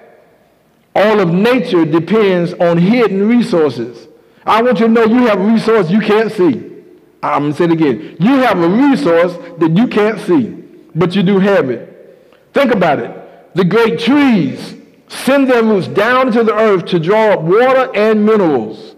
all 0.97 1.21
of 1.21 1.33
nature 1.33 1.85
depends 1.85 2.55
on 2.55 2.77
hidden 2.77 3.29
resources. 3.29 4.09
I 4.45 4.61
want 4.63 4.81
you 4.81 4.89
to 4.89 4.93
know 4.93 5.05
you 5.05 5.29
have 5.29 5.39
a 5.41 5.45
resource 5.45 5.91
you 5.91 6.01
can't 6.01 6.33
see. 6.33 6.83
I'm 7.23 7.43
going 7.43 7.53
to 7.53 7.57
say 7.57 7.65
it 7.67 7.71
again. 7.71 8.17
You 8.19 8.39
have 8.39 8.59
a 8.59 8.69
resource 8.69 9.35
that 9.59 9.77
you 9.77 9.87
can't 9.87 10.19
see, 10.19 10.49
but 10.97 11.15
you 11.15 11.23
do 11.23 11.39
have 11.39 11.71
it. 11.71 12.29
Think 12.53 12.75
about 12.75 12.99
it. 12.99 13.28
The 13.55 13.65
great 13.65 13.99
trees 13.99 14.75
send 15.09 15.51
their 15.51 15.63
roots 15.63 15.89
down 15.89 16.33
to 16.33 16.45
the 16.45 16.55
earth 16.55 16.85
to 16.87 16.99
draw 16.99 17.33
up 17.33 17.41
water 17.41 17.91
and 17.95 18.25
minerals. 18.25 18.95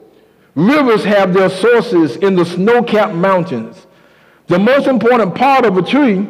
Rivers 0.54 1.04
have 1.04 1.32
their 1.32 1.48
sources 1.48 2.16
in 2.16 2.34
the 2.34 2.44
snow-capped 2.44 3.14
mountains. 3.14 3.86
The 4.48 4.58
most 4.58 4.88
important 4.88 5.34
part 5.34 5.64
of 5.64 5.76
a 5.76 5.82
tree 5.82 6.28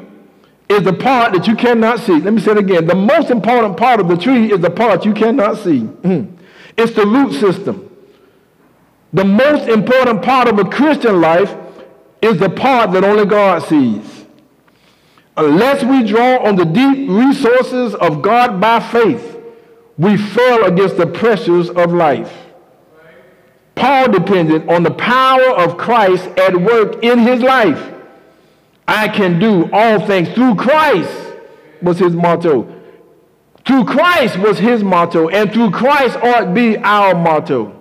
is 0.68 0.82
the 0.84 0.92
part 0.92 1.32
that 1.32 1.46
you 1.48 1.56
cannot 1.56 1.98
see. 2.00 2.20
Let 2.20 2.34
me 2.34 2.40
say 2.40 2.52
it 2.52 2.58
again. 2.58 2.86
The 2.86 2.94
most 2.94 3.30
important 3.30 3.76
part 3.76 3.98
of 3.98 4.08
the 4.08 4.16
tree 4.16 4.52
is 4.52 4.60
the 4.60 4.70
part 4.70 5.04
you 5.04 5.14
cannot 5.14 5.56
see. 5.56 5.80
Mm. 5.80 6.36
It's 6.76 6.92
the 6.92 7.06
root 7.06 7.32
system. 7.32 7.90
The 9.12 9.24
most 9.24 9.68
important 9.68 10.22
part 10.22 10.46
of 10.46 10.58
a 10.58 10.64
Christian 10.64 11.20
life 11.20 11.54
is 12.22 12.38
the 12.38 12.50
part 12.50 12.92
that 12.92 13.02
only 13.02 13.24
God 13.24 13.62
sees. 13.64 14.19
Unless 15.36 15.84
we 15.84 16.02
draw 16.04 16.38
on 16.44 16.56
the 16.56 16.64
deep 16.64 17.08
resources 17.08 17.94
of 17.94 18.22
God 18.22 18.60
by 18.60 18.80
faith, 18.80 19.38
we 19.96 20.16
fail 20.16 20.64
against 20.64 20.96
the 20.96 21.06
pressures 21.06 21.70
of 21.70 21.92
life. 21.92 22.32
Paul 23.74 24.10
depended 24.10 24.68
on 24.68 24.82
the 24.82 24.90
power 24.90 25.50
of 25.50 25.78
Christ 25.78 26.26
at 26.38 26.60
work 26.60 27.02
in 27.02 27.18
his 27.20 27.40
life. 27.40 27.94
I 28.86 29.08
can 29.08 29.38
do 29.38 29.70
all 29.72 30.06
things 30.06 30.28
through 30.30 30.56
Christ 30.56 31.10
was 31.80 31.98
his 31.98 32.12
motto. 32.12 32.80
Through 33.66 33.84
Christ 33.84 34.38
was 34.38 34.58
his 34.58 34.82
motto, 34.82 35.28
and 35.28 35.52
through 35.52 35.70
Christ 35.70 36.16
ought 36.16 36.52
be 36.54 36.76
our 36.78 37.14
motto. 37.14 37.78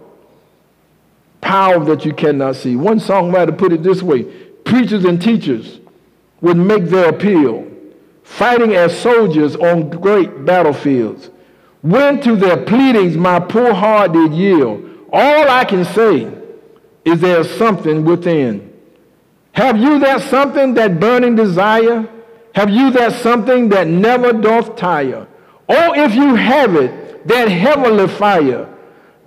Power 1.42 1.84
that 1.86 2.06
you 2.06 2.14
cannot 2.14 2.58
see. 2.58 2.76
One 2.76 3.00
songwriter 3.00 3.58
put 3.58 3.74
it 3.74 3.82
this 3.82 4.04
way 4.04 4.24
preachers 4.24 5.04
and 5.06 5.22
teachers 5.22 5.80
would 6.42 6.58
make 6.58 6.86
their 6.86 7.10
appeal, 7.10 7.68
fighting 8.24 8.76
as 8.76 8.98
soldiers 9.00 9.56
on 9.56 9.90
great 9.90 10.46
battlefields. 10.46 11.30
When 11.82 12.22
to 12.22 12.36
their 12.36 12.66
pleadings 12.66 13.16
my 13.16 13.40
poor 13.40 13.74
heart 13.74 14.14
did 14.14 14.34
yield, 14.34 15.08
all 15.12 15.50
I 15.50 15.66
can 15.66 15.86
say 15.86 16.32
is 17.06 17.22
there's 17.22 17.50
something 17.50 18.06
within 18.06 18.70
have 19.60 19.78
you 19.78 20.00
that 20.00 20.22
something, 20.30 20.74
that 20.76 21.02
burning 21.02 21.36
desire? 21.36 22.08
Have 22.56 22.70
you 22.70 22.92
that 22.92 23.12
something 23.22 23.68
that 23.70 23.88
never 23.88 24.34
doth 24.34 24.76
tire? 24.76 25.28
Or 25.68 25.98
if 25.98 26.16
you 26.16 26.36
have 26.36 26.76
it, 26.76 27.28
that 27.28 27.50
heavenly 27.50 28.08
fire, 28.08 28.74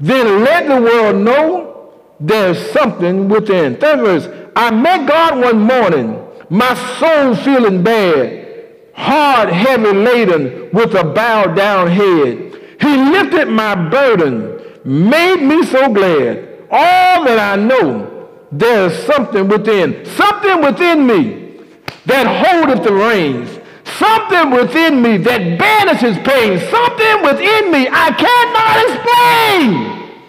then 0.00 0.42
let 0.42 0.66
the 0.66 0.80
world 0.80 1.16
know 1.16 1.92
there's 2.18 2.58
something 2.70 3.28
within. 3.28 3.76
Third 3.76 4.00
verse, 4.00 4.50
I 4.56 4.70
met 4.70 5.06
God 5.06 5.38
one 5.38 5.60
morning, 5.60 6.18
my 6.52 6.74
soul 6.98 7.34
feeling 7.34 7.82
bad, 7.82 8.68
hard, 8.92 9.48
heavy 9.48 9.90
laden 9.90 10.68
with 10.70 10.94
a 10.94 11.02
bowed 11.02 11.56
down 11.56 11.88
head. 11.88 12.60
He 12.78 12.94
lifted 12.94 13.48
my 13.48 13.74
burden, 13.88 14.60
made 14.84 15.40
me 15.42 15.64
so 15.64 15.90
glad. 15.90 16.66
All 16.70 17.24
that 17.24 17.38
I 17.38 17.56
know, 17.56 18.28
there's 18.52 18.92
something 19.06 19.48
within, 19.48 20.04
something 20.04 20.60
within 20.60 21.06
me 21.06 21.58
that 22.04 22.26
holdeth 22.26 22.84
the 22.84 22.92
reins, 22.92 23.48
something 23.96 24.50
within 24.50 25.00
me 25.00 25.16
that 25.16 25.58
banishes 25.58 26.18
pain, 26.18 26.58
something 26.68 27.22
within 27.22 27.72
me 27.72 27.88
I 27.90 28.12
cannot 28.12 28.76
explain. 28.84 30.20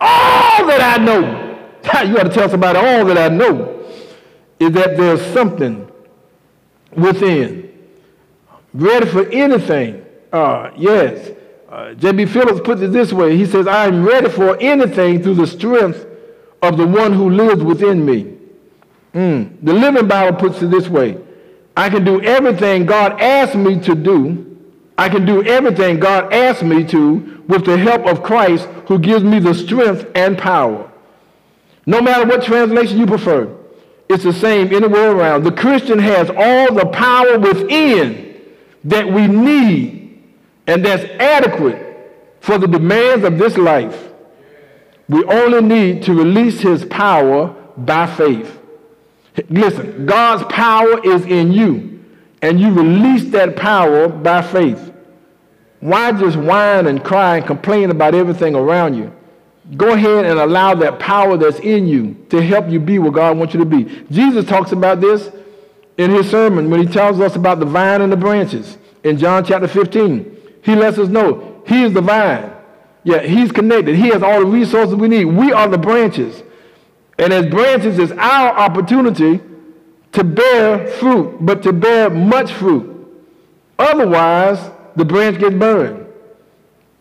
All 0.00 0.66
that 0.66 0.98
I 0.98 1.04
know 1.04 1.42
you 2.08 2.14
got 2.14 2.22
to 2.22 2.30
tell 2.30 2.48
somebody 2.48 2.78
all 2.78 3.04
that 3.04 3.18
I 3.18 3.28
know 3.28 3.81
is 4.62 4.72
that 4.72 4.96
there's 4.96 5.20
something 5.32 5.90
within. 6.92 7.72
Ready 8.72 9.06
for 9.06 9.28
anything. 9.28 10.04
Uh, 10.32 10.70
yes. 10.76 11.36
Uh, 11.68 11.94
J.B. 11.94 12.26
Phillips 12.26 12.60
puts 12.64 12.82
it 12.82 12.92
this 12.92 13.12
way. 13.12 13.36
He 13.36 13.46
says, 13.46 13.66
I 13.66 13.86
am 13.86 14.04
ready 14.04 14.28
for 14.28 14.56
anything 14.60 15.22
through 15.22 15.34
the 15.34 15.46
strength 15.46 16.06
of 16.60 16.76
the 16.76 16.86
one 16.86 17.12
who 17.12 17.30
lives 17.30 17.62
within 17.62 18.04
me. 18.04 18.36
Mm. 19.14 19.56
The 19.62 19.72
Living 19.72 20.06
Bible 20.06 20.38
puts 20.38 20.62
it 20.62 20.70
this 20.70 20.88
way. 20.88 21.18
I 21.76 21.88
can 21.88 22.04
do 22.04 22.20
everything 22.22 22.86
God 22.86 23.20
asked 23.20 23.54
me 23.54 23.80
to 23.80 23.94
do. 23.94 24.48
I 24.98 25.08
can 25.08 25.24
do 25.24 25.42
everything 25.44 25.98
God 25.98 26.32
asked 26.32 26.62
me 26.62 26.84
to 26.84 27.42
with 27.48 27.64
the 27.64 27.78
help 27.78 28.06
of 28.06 28.22
Christ 28.22 28.66
who 28.86 28.98
gives 28.98 29.24
me 29.24 29.38
the 29.38 29.54
strength 29.54 30.06
and 30.14 30.36
power. 30.36 30.90
No 31.86 32.00
matter 32.00 32.26
what 32.26 32.44
translation 32.44 32.98
you 32.98 33.06
prefer, 33.06 33.56
it's 34.08 34.24
the 34.24 34.32
same 34.32 34.72
anywhere 34.72 35.12
around. 35.12 35.44
The 35.44 35.52
Christian 35.52 35.98
has 35.98 36.28
all 36.30 36.74
the 36.74 36.86
power 36.86 37.38
within 37.38 38.40
that 38.84 39.06
we 39.06 39.26
need 39.26 40.02
and 40.66 40.84
that's 40.84 41.04
adequate 41.20 41.88
for 42.40 42.58
the 42.58 42.66
demands 42.66 43.24
of 43.24 43.38
this 43.38 43.56
life. 43.56 44.10
We 45.08 45.24
only 45.24 45.60
need 45.62 46.02
to 46.04 46.14
release 46.14 46.60
his 46.60 46.84
power 46.84 47.48
by 47.76 48.06
faith. 48.14 48.60
Listen, 49.48 50.06
God's 50.06 50.44
power 50.52 51.00
is 51.04 51.24
in 51.24 51.52
you, 51.52 52.04
and 52.42 52.60
you 52.60 52.72
release 52.72 53.30
that 53.32 53.56
power 53.56 54.08
by 54.08 54.42
faith. 54.42 54.92
Why 55.80 56.12
just 56.12 56.36
whine 56.36 56.86
and 56.86 57.02
cry 57.02 57.38
and 57.38 57.46
complain 57.46 57.90
about 57.90 58.14
everything 58.14 58.54
around 58.54 58.94
you? 58.94 59.12
Go 59.76 59.92
ahead 59.92 60.24
and 60.24 60.38
allow 60.38 60.74
that 60.74 60.98
power 60.98 61.36
that's 61.36 61.60
in 61.60 61.86
you 61.86 62.16
to 62.30 62.42
help 62.42 62.68
you 62.68 62.80
be 62.80 62.98
what 62.98 63.14
God 63.14 63.38
wants 63.38 63.54
you 63.54 63.60
to 63.60 63.66
be. 63.66 63.84
Jesus 64.10 64.44
talks 64.44 64.72
about 64.72 65.00
this 65.00 65.30
in 65.96 66.10
his 66.10 66.28
sermon 66.28 66.68
when 66.68 66.84
he 66.84 66.92
tells 66.92 67.20
us 67.20 67.36
about 67.36 67.60
the 67.60 67.66
vine 67.66 68.00
and 68.00 68.12
the 68.12 68.16
branches 68.16 68.76
in 69.04 69.18
John 69.18 69.44
chapter 69.44 69.68
15. 69.68 70.36
He 70.62 70.74
lets 70.74 70.98
us 70.98 71.08
know 71.08 71.62
he 71.66 71.84
is 71.84 71.92
the 71.92 72.00
vine. 72.00 72.52
Yeah, 73.04 73.20
he's 73.20 73.52
connected. 73.52 73.94
He 73.94 74.08
has 74.08 74.22
all 74.22 74.40
the 74.40 74.46
resources 74.46 74.94
we 74.94 75.08
need. 75.08 75.26
We 75.26 75.52
are 75.52 75.68
the 75.68 75.78
branches. 75.78 76.42
And 77.18 77.32
as 77.32 77.46
branches, 77.46 77.98
it's 77.98 78.12
our 78.12 78.56
opportunity 78.56 79.40
to 80.12 80.24
bear 80.24 80.88
fruit, 80.88 81.38
but 81.40 81.62
to 81.62 81.72
bear 81.72 82.10
much 82.10 82.52
fruit. 82.52 82.88
Otherwise, 83.78 84.58
the 84.96 85.04
branch 85.04 85.38
gets 85.38 85.54
burned. 85.54 86.06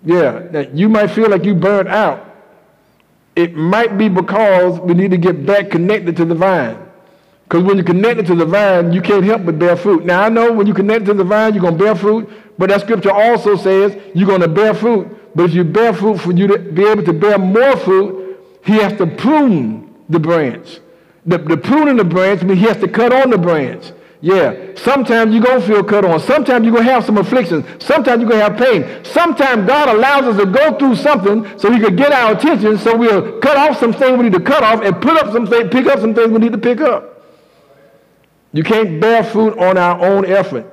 Yeah, 0.03 0.68
you 0.74 0.89
might 0.89 1.08
feel 1.08 1.30
like 1.30 1.44
you 1.44 1.53
burned 1.53 1.88
out 1.88 2.30
it 3.35 3.55
might 3.55 3.97
be 3.97 4.09
because 4.09 4.79
we 4.79 4.93
need 4.93 5.11
to 5.11 5.17
get 5.17 5.45
back 5.45 5.69
connected 5.71 6.17
to 6.17 6.25
the 6.25 6.35
vine. 6.35 6.77
Because 7.43 7.63
when 7.63 7.77
you're 7.77 7.85
connected 7.85 8.25
to 8.27 8.35
the 8.35 8.45
vine, 8.45 8.93
you 8.93 9.01
can't 9.01 9.23
help 9.23 9.45
but 9.45 9.59
bear 9.59 9.75
fruit. 9.75 10.05
Now, 10.05 10.21
I 10.21 10.29
know 10.29 10.53
when 10.53 10.67
you 10.67 10.73
connect 10.73 11.05
to 11.05 11.13
the 11.13 11.23
vine, 11.23 11.53
you're 11.53 11.61
going 11.61 11.77
to 11.77 11.83
bear 11.83 11.95
fruit, 11.95 12.29
but 12.57 12.69
that 12.69 12.81
scripture 12.81 13.11
also 13.11 13.55
says 13.55 13.97
you're 14.15 14.27
going 14.27 14.41
to 14.41 14.47
bear 14.47 14.73
fruit. 14.73 15.35
But 15.35 15.50
if 15.50 15.53
you 15.53 15.63
bear 15.63 15.93
fruit, 15.93 16.19
for 16.19 16.31
you 16.31 16.47
to 16.47 16.59
be 16.59 16.85
able 16.85 17.03
to 17.03 17.13
bear 17.13 17.38
more 17.38 17.75
fruit, 17.77 18.39
he 18.65 18.73
has 18.73 18.97
to 19.00 19.07
prune 19.07 19.93
the 20.09 20.19
branch. 20.19 20.79
The, 21.25 21.38
the 21.38 21.57
pruning 21.57 21.97
the 21.97 22.03
branch 22.03 22.41
means 22.43 22.59
he 22.59 22.65
has 22.65 22.77
to 22.77 22.88
cut 22.88 23.13
on 23.13 23.29
the 23.29 23.38
branch. 23.38 23.91
Yeah. 24.22 24.75
Sometimes 24.75 25.34
you're 25.34 25.44
going 25.44 25.62
to 25.62 25.68
feel 25.68 25.84
cut 25.84 26.06
on. 26.06 26.20
Sometimes 26.20 26.63
you're 26.63 26.74
going 26.74 26.86
to 26.86 26.92
have 26.92 27.04
some 27.04 27.18
afflictions. 27.18 27.66
Sometimes 27.84 28.22
you're 28.22 28.29
going 28.29 28.40
to 28.40 28.50
have 28.50 28.57
pain. 28.57 29.03
Sometimes 29.03 29.68
God 29.68 29.90
allows 29.90 30.25
us 30.25 30.38
to 30.38 30.46
go 30.46 30.77
through 30.77 30.96
something 30.96 31.57
so 31.57 31.72
he 31.72 31.79
could 31.79 31.98
get 31.98 32.12
our 32.14 32.34
attention 32.34 32.77
so 32.77 32.96
we'll 32.96 33.40
cut 33.40 33.57
off 33.57 33.79
some 33.79 33.92
things 33.92 34.18
we 34.18 34.25
need 34.25 34.34
to 34.34 34.40
cut 34.40 34.64
off 34.64 34.84
and 34.84 35.01
put 35.01 35.18
up 35.18 35.31
some 35.34 35.48
things, 35.48 35.70
pick 35.72 35.88
up 35.88 36.00
some 36.00 36.14
things 36.14 36.29
we 36.29 36.38
need 36.38 36.51
to 36.51 36.60
pick 36.60 36.81
up. 36.81 37.24
You 38.53 38.64
can't 38.64 39.01
bear 39.01 39.24
fruit 39.24 39.57
on 39.57 39.77
our 39.77 40.00
own 40.00 40.25
effort. 40.25 40.68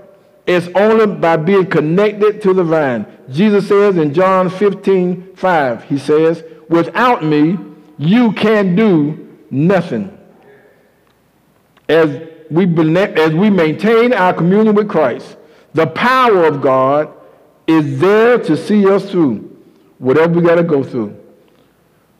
It's 0.47 0.69
only 0.75 1.07
by 1.07 1.37
being 1.37 1.67
connected 1.67 2.43
to 2.43 2.53
the 2.53 2.65
vine. 2.65 3.07
Jesus 3.31 3.69
says 3.69 3.97
in 3.97 4.13
John 4.15 4.51
15, 4.51 5.37
5, 5.37 5.85
he 5.85 5.99
says, 5.99 6.43
without 6.69 7.25
me, 7.25 7.59
you 7.99 8.33
can 8.33 8.75
do 8.75 9.37
nothing. 9.51 10.19
As 11.89 12.29
we, 12.51 12.65
as 12.65 13.33
we 13.33 13.51
maintain 13.51 14.13
our 14.13 14.33
communion 14.33 14.75
with 14.75 14.89
Christ, 14.89 15.37
the 15.75 15.87
power 15.87 16.45
of 16.45 16.61
God 16.61 17.13
is 17.67 18.01
there 18.01 18.39
to 18.39 18.57
see 18.57 18.89
us 18.89 19.11
through 19.11 19.57
whatever 19.99 20.35
we 20.35 20.43
got 20.43 20.57
to 20.57 20.63
go 20.63 20.83
through. 20.83 21.17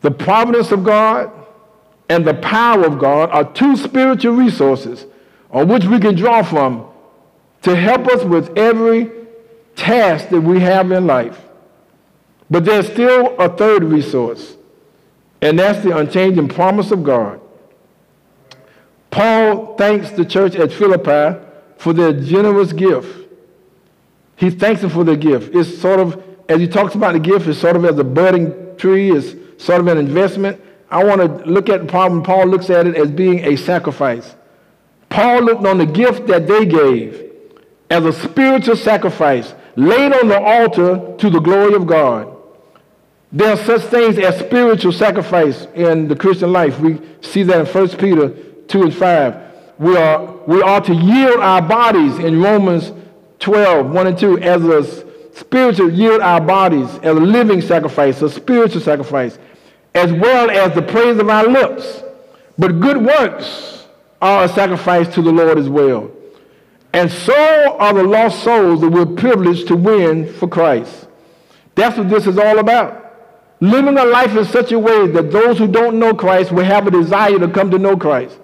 The 0.01 0.11
providence 0.11 0.71
of 0.71 0.83
God 0.83 1.31
and 2.07 2.25
the 2.25 2.35
power 2.35 2.85
of 2.85 2.99
God 2.99 3.29
are 3.31 3.51
two 3.53 3.75
spiritual 3.75 4.33
resources 4.35 5.05
on 5.51 5.67
which 5.67 5.85
we 5.85 5.99
can 5.99 6.15
draw 6.15 6.43
from 6.43 6.87
to 7.63 7.75
help 7.75 8.07
us 8.07 8.23
with 8.23 8.57
every 8.57 9.11
task 9.75 10.29
that 10.29 10.41
we 10.41 10.59
have 10.59 10.91
in 10.91 11.07
life. 11.07 11.39
But 12.49 12.65
there's 12.65 12.87
still 12.91 13.37
a 13.39 13.49
third 13.49 13.83
resource, 13.83 14.55
and 15.41 15.59
that's 15.59 15.83
the 15.83 15.95
unchanging 15.95 16.47
promise 16.47 16.91
of 16.91 17.03
God. 17.03 17.41
Paul 19.11 19.75
thanks 19.75 20.11
the 20.11 20.25
church 20.25 20.55
at 20.55 20.71
Philippi 20.71 21.39
for 21.77 21.93
their 21.93 22.13
generous 22.13 22.73
gift. 22.73 23.27
He 24.35 24.49
thanks 24.49 24.81
them 24.81 24.89
for 24.89 25.03
their 25.03 25.15
gift. 25.15 25.55
It's 25.55 25.79
sort 25.79 25.99
of, 25.99 26.23
as 26.47 26.59
he 26.59 26.67
talks 26.67 26.95
about 26.95 27.13
the 27.13 27.19
gift, 27.19 27.47
it's 27.47 27.59
sort 27.59 27.75
of 27.75 27.85
as 27.85 27.97
a 27.97 28.03
budding 28.03 28.77
tree, 28.77 29.11
it's 29.11 29.35
sort 29.63 29.81
of 29.81 29.87
an 29.87 29.97
investment. 29.97 30.61
I 30.89 31.03
want 31.03 31.21
to 31.21 31.49
look 31.49 31.69
at 31.69 31.81
the 31.81 31.87
problem. 31.87 32.23
Paul 32.23 32.47
looks 32.47 32.69
at 32.69 32.87
it 32.87 32.95
as 32.95 33.11
being 33.11 33.39
a 33.39 33.55
sacrifice. 33.55 34.35
Paul 35.09 35.43
looked 35.43 35.65
on 35.65 35.77
the 35.77 35.85
gift 35.85 36.27
that 36.27 36.47
they 36.47 36.65
gave 36.65 37.31
as 37.89 38.05
a 38.05 38.13
spiritual 38.13 38.75
sacrifice 38.75 39.53
laid 39.75 40.13
on 40.13 40.27
the 40.27 40.39
altar 40.39 41.15
to 41.17 41.29
the 41.29 41.39
glory 41.39 41.73
of 41.73 41.87
God. 41.87 42.35
There 43.31 43.51
are 43.51 43.57
such 43.57 43.83
things 43.83 44.17
as 44.17 44.39
spiritual 44.39 44.91
sacrifice 44.91 45.67
in 45.75 46.07
the 46.07 46.15
Christian 46.15 46.51
life. 46.51 46.79
We 46.79 46.99
see 47.21 47.43
that 47.43 47.67
in 47.67 47.73
1 47.73 47.89
Peter 47.97 48.33
2 48.69 48.83
and 48.83 48.95
5. 48.95 49.35
We 49.77 49.97
are, 49.97 50.25
we 50.45 50.61
are 50.61 50.81
to 50.81 50.93
yield 50.93 51.39
our 51.39 51.61
bodies 51.61 52.17
in 52.19 52.41
Romans 52.41 52.91
12, 53.39 53.89
1 53.89 54.07
and 54.07 54.17
2, 54.17 54.39
as 54.39 54.63
a 54.63 55.35
spiritual, 55.35 55.91
yield 55.91 56.21
our 56.21 56.41
bodies 56.41 56.89
as 57.01 57.15
a 57.15 57.19
living 57.19 57.61
sacrifice, 57.61 58.21
a 58.21 58.29
spiritual 58.29 58.81
sacrifice, 58.81 59.37
as 59.95 60.11
well 60.13 60.49
as 60.49 60.73
the 60.75 60.81
praise 60.81 61.17
of 61.17 61.29
our 61.29 61.47
lips. 61.47 62.03
But 62.57 62.79
good 62.79 62.97
works 62.97 63.85
are 64.21 64.43
a 64.43 64.49
sacrifice 64.49 65.07
to 65.15 65.21
the 65.21 65.31
Lord 65.31 65.57
as 65.57 65.69
well. 65.69 66.11
And 66.93 67.09
so 67.09 67.77
are 67.77 67.93
the 67.93 68.03
lost 68.03 68.43
souls 68.43 68.81
that 68.81 68.89
we're 68.89 69.05
privileged 69.05 69.67
to 69.67 69.75
win 69.75 70.31
for 70.33 70.47
Christ. 70.47 71.07
That's 71.75 71.97
what 71.97 72.09
this 72.09 72.27
is 72.27 72.37
all 72.37 72.59
about. 72.59 72.97
Living 73.61 73.97
a 73.97 74.05
life 74.05 74.35
in 74.35 74.45
such 74.45 74.71
a 74.71 74.79
way 74.79 75.07
that 75.07 75.31
those 75.31 75.57
who 75.57 75.67
don't 75.67 75.99
know 75.99 76.13
Christ 76.13 76.51
will 76.51 76.65
have 76.65 76.87
a 76.87 76.91
desire 76.91 77.37
to 77.39 77.47
come 77.47 77.71
to 77.71 77.79
know 77.79 77.95
Christ. 77.95 78.37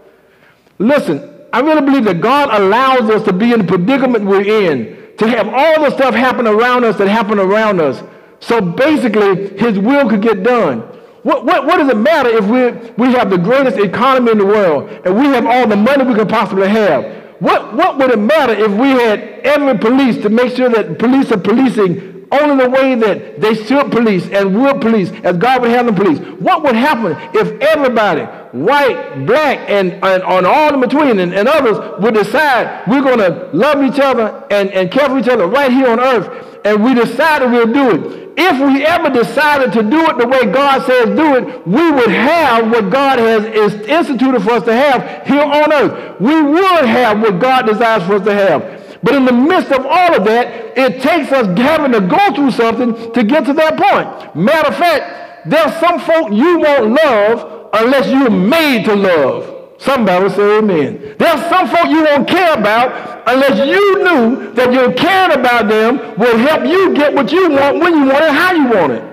Listen, 0.77 1.47
I 1.53 1.61
really 1.61 1.81
believe 1.81 2.03
that 2.05 2.21
God 2.21 2.49
allows 2.51 3.09
us 3.09 3.23
to 3.23 3.33
be 3.33 3.53
in 3.53 3.59
the 3.59 3.65
predicament 3.65 4.25
we're 4.25 4.43
in, 4.43 5.15
to 5.17 5.27
have 5.27 5.47
all 5.47 5.81
the 5.81 5.95
stuff 5.95 6.13
happen 6.13 6.47
around 6.47 6.83
us 6.83 6.97
that 6.97 7.07
happen 7.07 7.39
around 7.39 7.79
us. 7.79 8.03
So 8.41 8.59
basically, 8.59 9.57
his 9.57 9.79
will 9.79 10.09
could 10.09 10.21
get 10.21 10.43
done. 10.43 10.81
What, 11.23 11.45
what, 11.45 11.65
what 11.65 11.77
does 11.77 11.89
it 11.89 11.97
matter 11.97 12.29
if 12.29 12.45
we, 12.45 12.91
we 13.03 13.13
have 13.13 13.29
the 13.29 13.37
greatest 13.37 13.77
economy 13.77 14.33
in 14.33 14.37
the 14.37 14.45
world 14.45 14.89
and 15.05 15.17
we 15.17 15.25
have 15.27 15.45
all 15.45 15.65
the 15.67 15.75
money 15.75 16.03
we 16.03 16.13
could 16.13 16.29
possibly 16.29 16.67
have? 16.67 17.03
What, 17.39 17.73
what 17.73 17.97
would 17.97 18.11
it 18.11 18.19
matter 18.19 18.53
if 18.53 18.71
we 18.71 18.89
had 18.89 19.19
every 19.43 19.77
police 19.77 20.17
to 20.21 20.29
make 20.29 20.55
sure 20.55 20.69
that 20.69 20.99
police 20.99 21.31
are 21.31 21.39
policing 21.39 22.14
only 22.41 22.63
the 22.63 22.69
way 22.69 22.95
that 22.95 23.41
they 23.41 23.53
should 23.53 23.91
police 23.91 24.27
and 24.29 24.61
would 24.61 24.81
police 24.81 25.11
as 25.23 25.37
God 25.37 25.61
would 25.61 25.71
have 25.71 25.85
them 25.85 25.95
police. 25.95 26.19
What 26.39 26.63
would 26.63 26.75
happen 26.75 27.15
if 27.33 27.59
everybody, 27.61 28.23
white, 28.51 29.25
black, 29.25 29.69
and, 29.69 29.93
and 29.93 30.23
on 30.23 30.45
all 30.45 30.73
in 30.73 30.79
between 30.79 31.19
and, 31.19 31.33
and 31.33 31.47
others 31.47 32.01
would 32.01 32.13
decide 32.13 32.87
we're 32.87 33.01
going 33.01 33.19
to 33.19 33.49
love 33.53 33.83
each 33.83 33.99
other 33.99 34.45
and, 34.51 34.69
and 34.71 34.91
care 34.91 35.09
for 35.09 35.17
each 35.17 35.27
other 35.27 35.47
right 35.47 35.71
here 35.71 35.89
on 35.89 35.99
earth 35.99 36.55
and 36.65 36.83
we 36.83 36.95
decided 36.95 37.51
we'll 37.51 37.71
do 37.71 37.91
it. 37.91 38.25
If 38.37 38.59
we 38.59 38.83
ever 38.83 39.09
decided 39.09 39.71
to 39.73 39.83
do 39.83 40.01
it 40.09 40.17
the 40.17 40.27
way 40.27 40.45
God 40.51 40.85
says 40.85 41.05
do 41.15 41.35
it, 41.35 41.65
we 41.65 41.91
would 41.91 42.09
have 42.09 42.69
what 42.69 42.89
God 42.89 43.19
has 43.19 43.45
instituted 43.87 44.41
for 44.41 44.51
us 44.51 44.63
to 44.63 44.73
have 44.73 45.25
here 45.25 45.41
on 45.41 45.71
earth. 45.71 46.19
We 46.19 46.41
would 46.41 46.85
have 46.85 47.21
what 47.21 47.39
God 47.39 47.67
desires 47.67 48.03
for 48.03 48.15
us 48.15 48.25
to 48.25 48.33
have. 48.33 48.74
But 49.05 49.13
in 49.13 49.23
the 49.23 49.33
midst 49.33 49.71
of 49.71 49.85
all 49.85 50.15
of 50.15 50.25
that, 50.25 50.75
it 50.75 50.99
takes 50.99 51.31
us 51.31 51.45
having 51.59 51.91
to 51.91 52.01
go 52.01 52.33
through 52.33 52.49
something 52.49 53.13
to 53.13 53.23
get 53.23 53.45
to 53.45 53.53
that 53.53 53.77
point. 53.77 54.35
Matter 54.35 54.69
of 54.69 54.75
fact, 54.75 55.47
there's 55.47 55.75
some 55.79 55.99
folk 55.99 56.31
you 56.31 56.57
won't 56.57 56.89
love 56.89 57.69
unless 57.73 58.09
you're 58.09 58.31
made 58.31 58.83
to 58.85 58.95
love. 58.95 59.75
Somebody 59.77 60.29
say 60.29 60.57
amen. 60.57 61.17
There's 61.19 61.39
some 61.49 61.67
folk 61.67 61.85
you 61.85 62.03
won't 62.03 62.27
care 62.27 62.55
about 62.57 63.21
unless 63.27 63.59
you 63.59 64.03
knew 64.03 64.51
that 64.53 64.73
your 64.73 64.91
caring 64.93 65.39
about 65.39 65.67
them 65.67 66.17
will 66.17 66.37
help 66.39 66.65
you 66.65 66.95
get 66.95 67.13
what 67.13 67.31
you 67.31 67.51
want, 67.51 67.77
when 67.77 67.93
you 67.93 68.05
want 68.05 68.25
it, 68.25 68.31
how 68.31 68.53
you 68.53 68.67
want 68.69 68.91
it. 68.91 69.03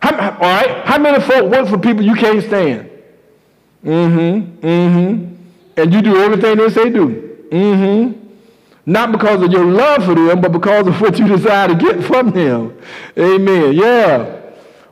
How, 0.00 0.30
all 0.30 0.38
right? 0.38 0.86
How 0.86 0.96
many 0.96 1.20
folk 1.24 1.50
work 1.50 1.66
for 1.66 1.76
people 1.76 2.04
you 2.04 2.14
can't 2.14 2.44
stand? 2.44 2.88
Mm-hmm. 3.84 4.64
Mm-hmm. 4.64 5.34
And 5.76 5.92
you 5.92 6.02
do 6.02 6.18
everything 6.18 6.56
they 6.56 6.70
say 6.70 6.88
do. 6.88 7.48
Mm-hmm. 7.50 8.19
Not 8.86 9.12
because 9.12 9.42
of 9.42 9.52
your 9.52 9.64
love 9.64 10.04
for 10.04 10.14
them, 10.14 10.40
but 10.40 10.52
because 10.52 10.86
of 10.86 11.00
what 11.00 11.18
you 11.18 11.28
desire 11.28 11.68
to 11.68 11.74
get 11.74 12.02
from 12.02 12.30
them. 12.30 12.78
Amen. 13.18 13.72
Yeah. 13.74 14.40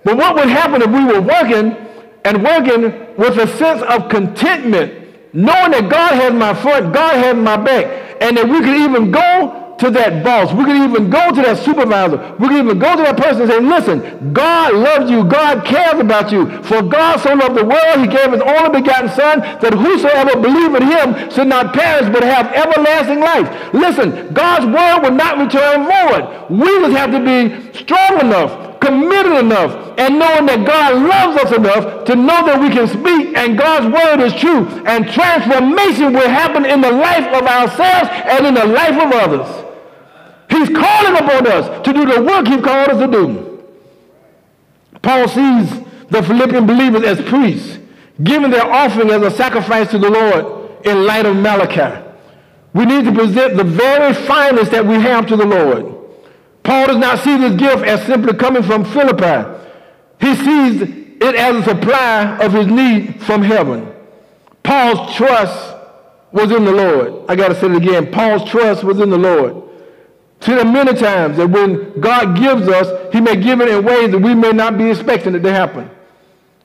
But 0.04 0.16
what 0.16 0.34
would 0.36 0.48
happen 0.48 0.82
if 0.82 0.90
we 0.90 1.04
were 1.04 1.20
working 1.20 1.76
and 2.24 2.44
working 2.44 3.16
with 3.16 3.38
a 3.38 3.46
sense 3.56 3.82
of 3.82 4.08
contentment, 4.08 5.34
knowing 5.34 5.72
that 5.72 5.88
God 5.90 6.12
has 6.12 6.32
my 6.32 6.54
front, 6.54 6.92
God 6.92 7.14
has 7.16 7.36
my 7.36 7.56
back, 7.56 8.16
and 8.20 8.36
that 8.36 8.48
we 8.48 8.60
could 8.60 8.76
even 8.76 9.10
go 9.10 9.67
to 9.78 9.90
that 9.90 10.24
boss. 10.24 10.52
We 10.52 10.64
can 10.64 10.90
even 10.90 11.08
go 11.08 11.30
to 11.30 11.42
that 11.42 11.58
supervisor. 11.58 12.18
We 12.38 12.48
can 12.48 12.66
even 12.66 12.78
go 12.78 12.96
to 12.96 13.02
that 13.02 13.16
person 13.16 13.42
and 13.42 13.50
say, 13.50 13.60
listen, 13.60 14.32
God 14.32 14.74
loves 14.74 15.10
you. 15.10 15.24
God 15.24 15.64
cares 15.64 16.00
about 16.00 16.32
you. 16.32 16.62
For 16.64 16.82
God 16.82 17.20
so 17.20 17.34
loved 17.34 17.54
the 17.54 17.64
world, 17.64 18.00
he 18.02 18.10
gave 18.10 18.32
his 18.34 18.42
only 18.42 18.82
begotten 18.82 19.08
son 19.14 19.40
that 19.40 19.72
whosoever 19.74 20.34
believe 20.40 20.74
in 20.74 20.82
him 20.82 21.30
should 21.30 21.46
not 21.46 21.72
perish 21.72 22.10
but 22.10 22.24
have 22.24 22.50
everlasting 22.50 23.20
life. 23.20 23.46
Listen, 23.72 24.34
God's 24.34 24.66
word 24.66 25.06
will 25.06 25.16
not 25.16 25.38
return 25.38 25.86
void. 25.86 26.50
We 26.50 26.66
just 26.82 26.96
have 26.98 27.12
to 27.14 27.22
be 27.22 27.78
strong 27.78 28.18
enough, 28.18 28.80
committed 28.80 29.38
enough, 29.38 29.94
and 29.98 30.18
knowing 30.18 30.46
that 30.46 30.66
God 30.66 31.06
loves 31.06 31.38
us 31.38 31.52
enough 31.56 32.04
to 32.06 32.16
know 32.16 32.46
that 32.46 32.60
we 32.60 32.68
can 32.70 32.88
speak 32.88 33.36
and 33.36 33.56
God's 33.56 33.86
word 33.94 34.26
is 34.26 34.34
true. 34.34 34.66
And 34.86 35.06
transformation 35.06 36.12
will 36.14 36.28
happen 36.28 36.64
in 36.64 36.80
the 36.80 36.90
life 36.90 37.26
of 37.30 37.46
ourselves 37.46 38.10
and 38.26 38.46
in 38.46 38.54
the 38.54 38.66
life 38.66 38.98
of 38.98 39.12
others. 39.12 39.67
He's 40.58 40.70
calling 40.70 41.14
upon 41.14 41.46
us 41.46 41.84
to 41.84 41.92
do 41.92 42.04
the 42.04 42.20
work 42.22 42.48
He's 42.48 42.64
called 42.64 42.88
us 42.88 42.98
to 42.98 43.06
do. 43.06 43.64
Paul 45.02 45.28
sees 45.28 45.70
the 46.10 46.22
Philippian 46.22 46.66
believers 46.66 47.04
as 47.04 47.20
priests, 47.28 47.78
giving 48.24 48.50
their 48.50 48.66
offering 48.66 49.10
as 49.10 49.22
a 49.22 49.30
sacrifice 49.30 49.90
to 49.92 49.98
the 49.98 50.10
Lord 50.10 50.84
in 50.84 51.06
light 51.06 51.26
of 51.26 51.36
Malachi. 51.36 52.04
We 52.74 52.86
need 52.86 53.04
to 53.04 53.12
present 53.12 53.56
the 53.56 53.62
very 53.62 54.12
finest 54.14 54.72
that 54.72 54.84
we 54.84 54.94
have 54.94 55.26
to 55.28 55.36
the 55.36 55.46
Lord. 55.46 55.94
Paul 56.64 56.88
does 56.88 56.98
not 56.98 57.20
see 57.20 57.36
this 57.36 57.54
gift 57.54 57.84
as 57.84 58.04
simply 58.04 58.34
coming 58.34 58.64
from 58.64 58.84
Philippi. 58.84 59.64
He 60.20 60.34
sees 60.34 60.82
it 60.82 61.34
as 61.36 61.56
a 61.56 61.62
supply 61.70 62.36
of 62.38 62.52
his 62.52 62.66
need 62.66 63.22
from 63.22 63.42
heaven. 63.42 63.92
Paul's 64.64 65.14
trust 65.14 65.76
was 66.32 66.50
in 66.50 66.64
the 66.64 66.72
Lord. 66.72 67.24
I 67.28 67.36
got 67.36 67.48
to 67.48 67.54
say 67.54 67.68
it 67.68 67.76
again. 67.76 68.10
Paul's 68.10 68.48
trust 68.50 68.82
was 68.82 68.98
in 68.98 69.10
the 69.10 69.18
Lord. 69.18 69.67
See, 70.40 70.52
there 70.52 70.60
are 70.60 70.72
many 70.72 70.94
times 70.94 71.36
that 71.36 71.48
when 71.48 72.00
God 72.00 72.36
gives 72.38 72.68
us, 72.68 73.12
he 73.12 73.20
may 73.20 73.36
give 73.36 73.60
it 73.60 73.68
in 73.68 73.84
ways 73.84 74.10
that 74.12 74.18
we 74.18 74.34
may 74.34 74.52
not 74.52 74.78
be 74.78 74.90
expecting 74.90 75.34
it 75.34 75.40
to 75.40 75.52
happen. 75.52 75.90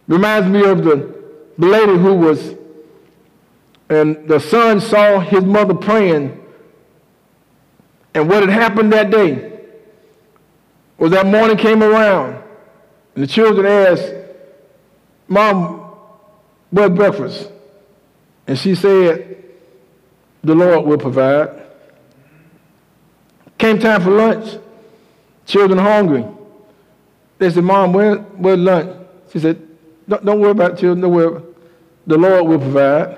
Reminds 0.07 0.47
me 0.47 0.63
of 0.63 0.83
the, 0.83 1.23
the 1.57 1.65
lady 1.65 1.97
who 1.97 2.13
was, 2.15 2.55
and 3.89 4.27
the 4.27 4.39
son 4.39 4.79
saw 4.79 5.19
his 5.19 5.43
mother 5.43 5.73
praying. 5.73 6.39
And 8.13 8.29
what 8.29 8.41
had 8.41 8.49
happened 8.49 8.93
that 8.93 9.09
day 9.09 9.59
was 10.97 11.11
that 11.11 11.25
morning 11.25 11.57
came 11.57 11.81
around, 11.81 12.43
and 13.15 13.23
the 13.23 13.27
children 13.27 13.65
asked, 13.65 14.13
Mom, 15.27 15.79
what 16.69 16.93
breakfast? 16.93 17.49
And 18.45 18.57
she 18.57 18.75
said, 18.75 19.43
The 20.43 20.53
Lord 20.53 20.85
will 20.85 20.97
provide. 20.97 21.63
Came 23.57 23.79
time 23.79 24.01
for 24.01 24.11
lunch. 24.11 24.59
Children 25.45 25.79
hungry. 25.79 26.25
They 27.37 27.49
said, 27.49 27.63
Mom, 27.63 27.93
where, 27.93 28.15
where's 28.15 28.59
lunch? 28.59 28.95
She 29.31 29.39
said, 29.39 29.61
don't, 30.07 30.25
don't 30.25 30.39
worry 30.39 30.51
about 30.51 30.77
children. 30.77 31.01
Don't 31.01 31.13
worry. 31.13 31.41
The 32.07 32.17
Lord 32.17 32.47
will 32.47 32.59
provide. 32.59 33.17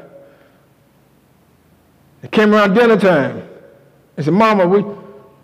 It 2.23 2.31
came 2.31 2.53
around 2.53 2.73
dinner 2.73 2.97
time. 2.97 3.47
They 4.15 4.23
said, 4.23 4.33
Mama, 4.33 4.65
we, 4.67 4.83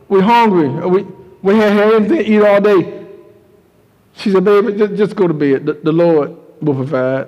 we 0.07 0.21
hungry. 0.21 0.69
We, 0.69 1.03
we 1.41 1.55
haven't 1.55 1.77
had 1.77 1.93
anything 1.93 2.17
to 2.17 2.31
eat 2.31 2.41
all 2.41 2.61
day. 2.61 3.07
She 4.15 4.31
said, 4.31 4.43
baby, 4.43 4.73
just, 4.73 4.95
just 4.95 5.15
go 5.15 5.27
to 5.27 5.33
bed. 5.33 5.65
The, 5.65 5.73
the 5.73 5.91
Lord 5.91 6.35
will 6.61 6.75
provide. 6.75 7.27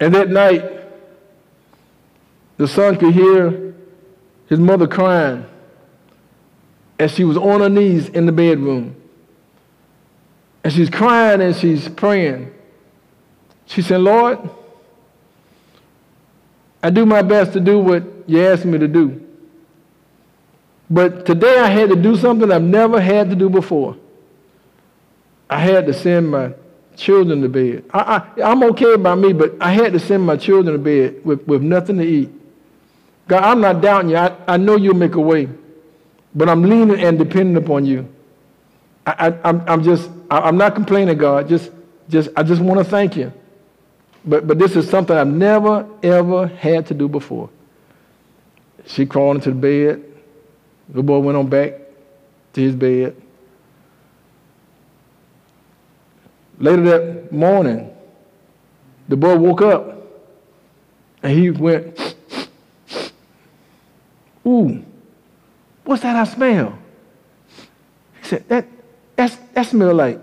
And 0.00 0.14
that 0.14 0.28
night, 0.28 0.64
the 2.56 2.68
son 2.68 2.96
could 2.96 3.14
hear 3.14 3.65
his 4.48 4.58
mother 4.58 4.86
crying 4.86 5.46
as 6.98 7.12
she 7.12 7.24
was 7.24 7.36
on 7.36 7.60
her 7.60 7.68
knees 7.68 8.08
in 8.08 8.26
the 8.26 8.32
bedroom. 8.32 8.96
And 10.64 10.72
she's 10.72 10.90
crying 10.90 11.40
and 11.40 11.54
she's 11.54 11.88
praying. 11.88 12.52
She 13.66 13.82
said, 13.82 14.00
Lord, 14.00 14.38
I 16.82 16.90
do 16.90 17.04
my 17.04 17.22
best 17.22 17.52
to 17.52 17.60
do 17.60 17.78
what 17.78 18.04
you 18.26 18.44
asked 18.46 18.64
me 18.64 18.78
to 18.78 18.88
do. 18.88 19.22
But 20.88 21.26
today 21.26 21.58
I 21.58 21.68
had 21.68 21.90
to 21.90 21.96
do 21.96 22.16
something 22.16 22.50
I've 22.50 22.62
never 22.62 23.00
had 23.00 23.30
to 23.30 23.36
do 23.36 23.48
before. 23.48 23.96
I 25.50 25.58
had 25.58 25.86
to 25.86 25.94
send 25.94 26.30
my 26.30 26.52
children 26.96 27.42
to 27.42 27.48
bed. 27.48 27.84
I, 27.92 28.26
am 28.38 28.62
okay 28.64 28.94
about 28.94 29.18
me, 29.18 29.32
but 29.32 29.54
I 29.60 29.72
had 29.72 29.92
to 29.92 29.98
send 29.98 30.24
my 30.24 30.36
children 30.36 30.76
to 30.76 30.82
bed 30.82 31.24
with, 31.24 31.46
with 31.46 31.62
nothing 31.62 31.98
to 31.98 32.04
eat. 32.04 32.30
God, 33.28 33.42
I'm 33.42 33.60
not 33.60 33.80
doubting 33.80 34.10
you. 34.10 34.16
I, 34.16 34.36
I 34.46 34.56
know 34.56 34.76
you'll 34.76 34.94
make 34.94 35.14
a 35.14 35.20
way, 35.20 35.48
but 36.34 36.48
I'm 36.48 36.62
leaning 36.62 37.00
and 37.00 37.18
depending 37.18 37.56
upon 37.56 37.84
you. 37.84 38.08
I, 39.06 39.28
I, 39.28 39.48
I'm, 39.48 39.62
I'm 39.66 39.82
just, 39.82 40.10
I, 40.30 40.48
am 40.48 40.56
not 40.56 40.74
complaining, 40.74 41.16
God. 41.18 41.48
Just, 41.48 41.70
just, 42.08 42.28
I 42.36 42.42
just 42.42 42.60
want 42.60 42.78
to 42.78 42.84
thank 42.84 43.16
you. 43.16 43.32
But, 44.24 44.46
but 44.46 44.58
this 44.58 44.74
is 44.76 44.88
something 44.88 45.16
I've 45.16 45.26
never, 45.28 45.88
ever 46.02 46.48
had 46.48 46.86
to 46.86 46.94
do 46.94 47.08
before. 47.08 47.50
She 48.86 49.06
crawled 49.06 49.36
into 49.36 49.50
the 49.50 49.56
bed. 49.56 50.04
The 50.88 51.02
boy 51.02 51.18
went 51.18 51.36
on 51.36 51.48
back 51.48 51.74
to 52.52 52.60
his 52.60 52.74
bed. 52.74 53.16
Later 56.58 56.82
that 56.82 57.32
morning, 57.32 57.94
the 59.08 59.16
boy 59.16 59.36
woke 59.36 59.62
up 59.62 60.06
and 61.22 61.32
he 61.32 61.50
went, 61.50 62.05
Ooh, 64.46 64.84
what's 65.84 66.02
that 66.02 66.14
I 66.14 66.24
smell? 66.24 66.78
He 68.22 68.28
said, 68.28 68.48
that, 68.48 68.66
that's, 69.16 69.36
that 69.54 69.66
smell 69.66 69.94
like, 69.94 70.20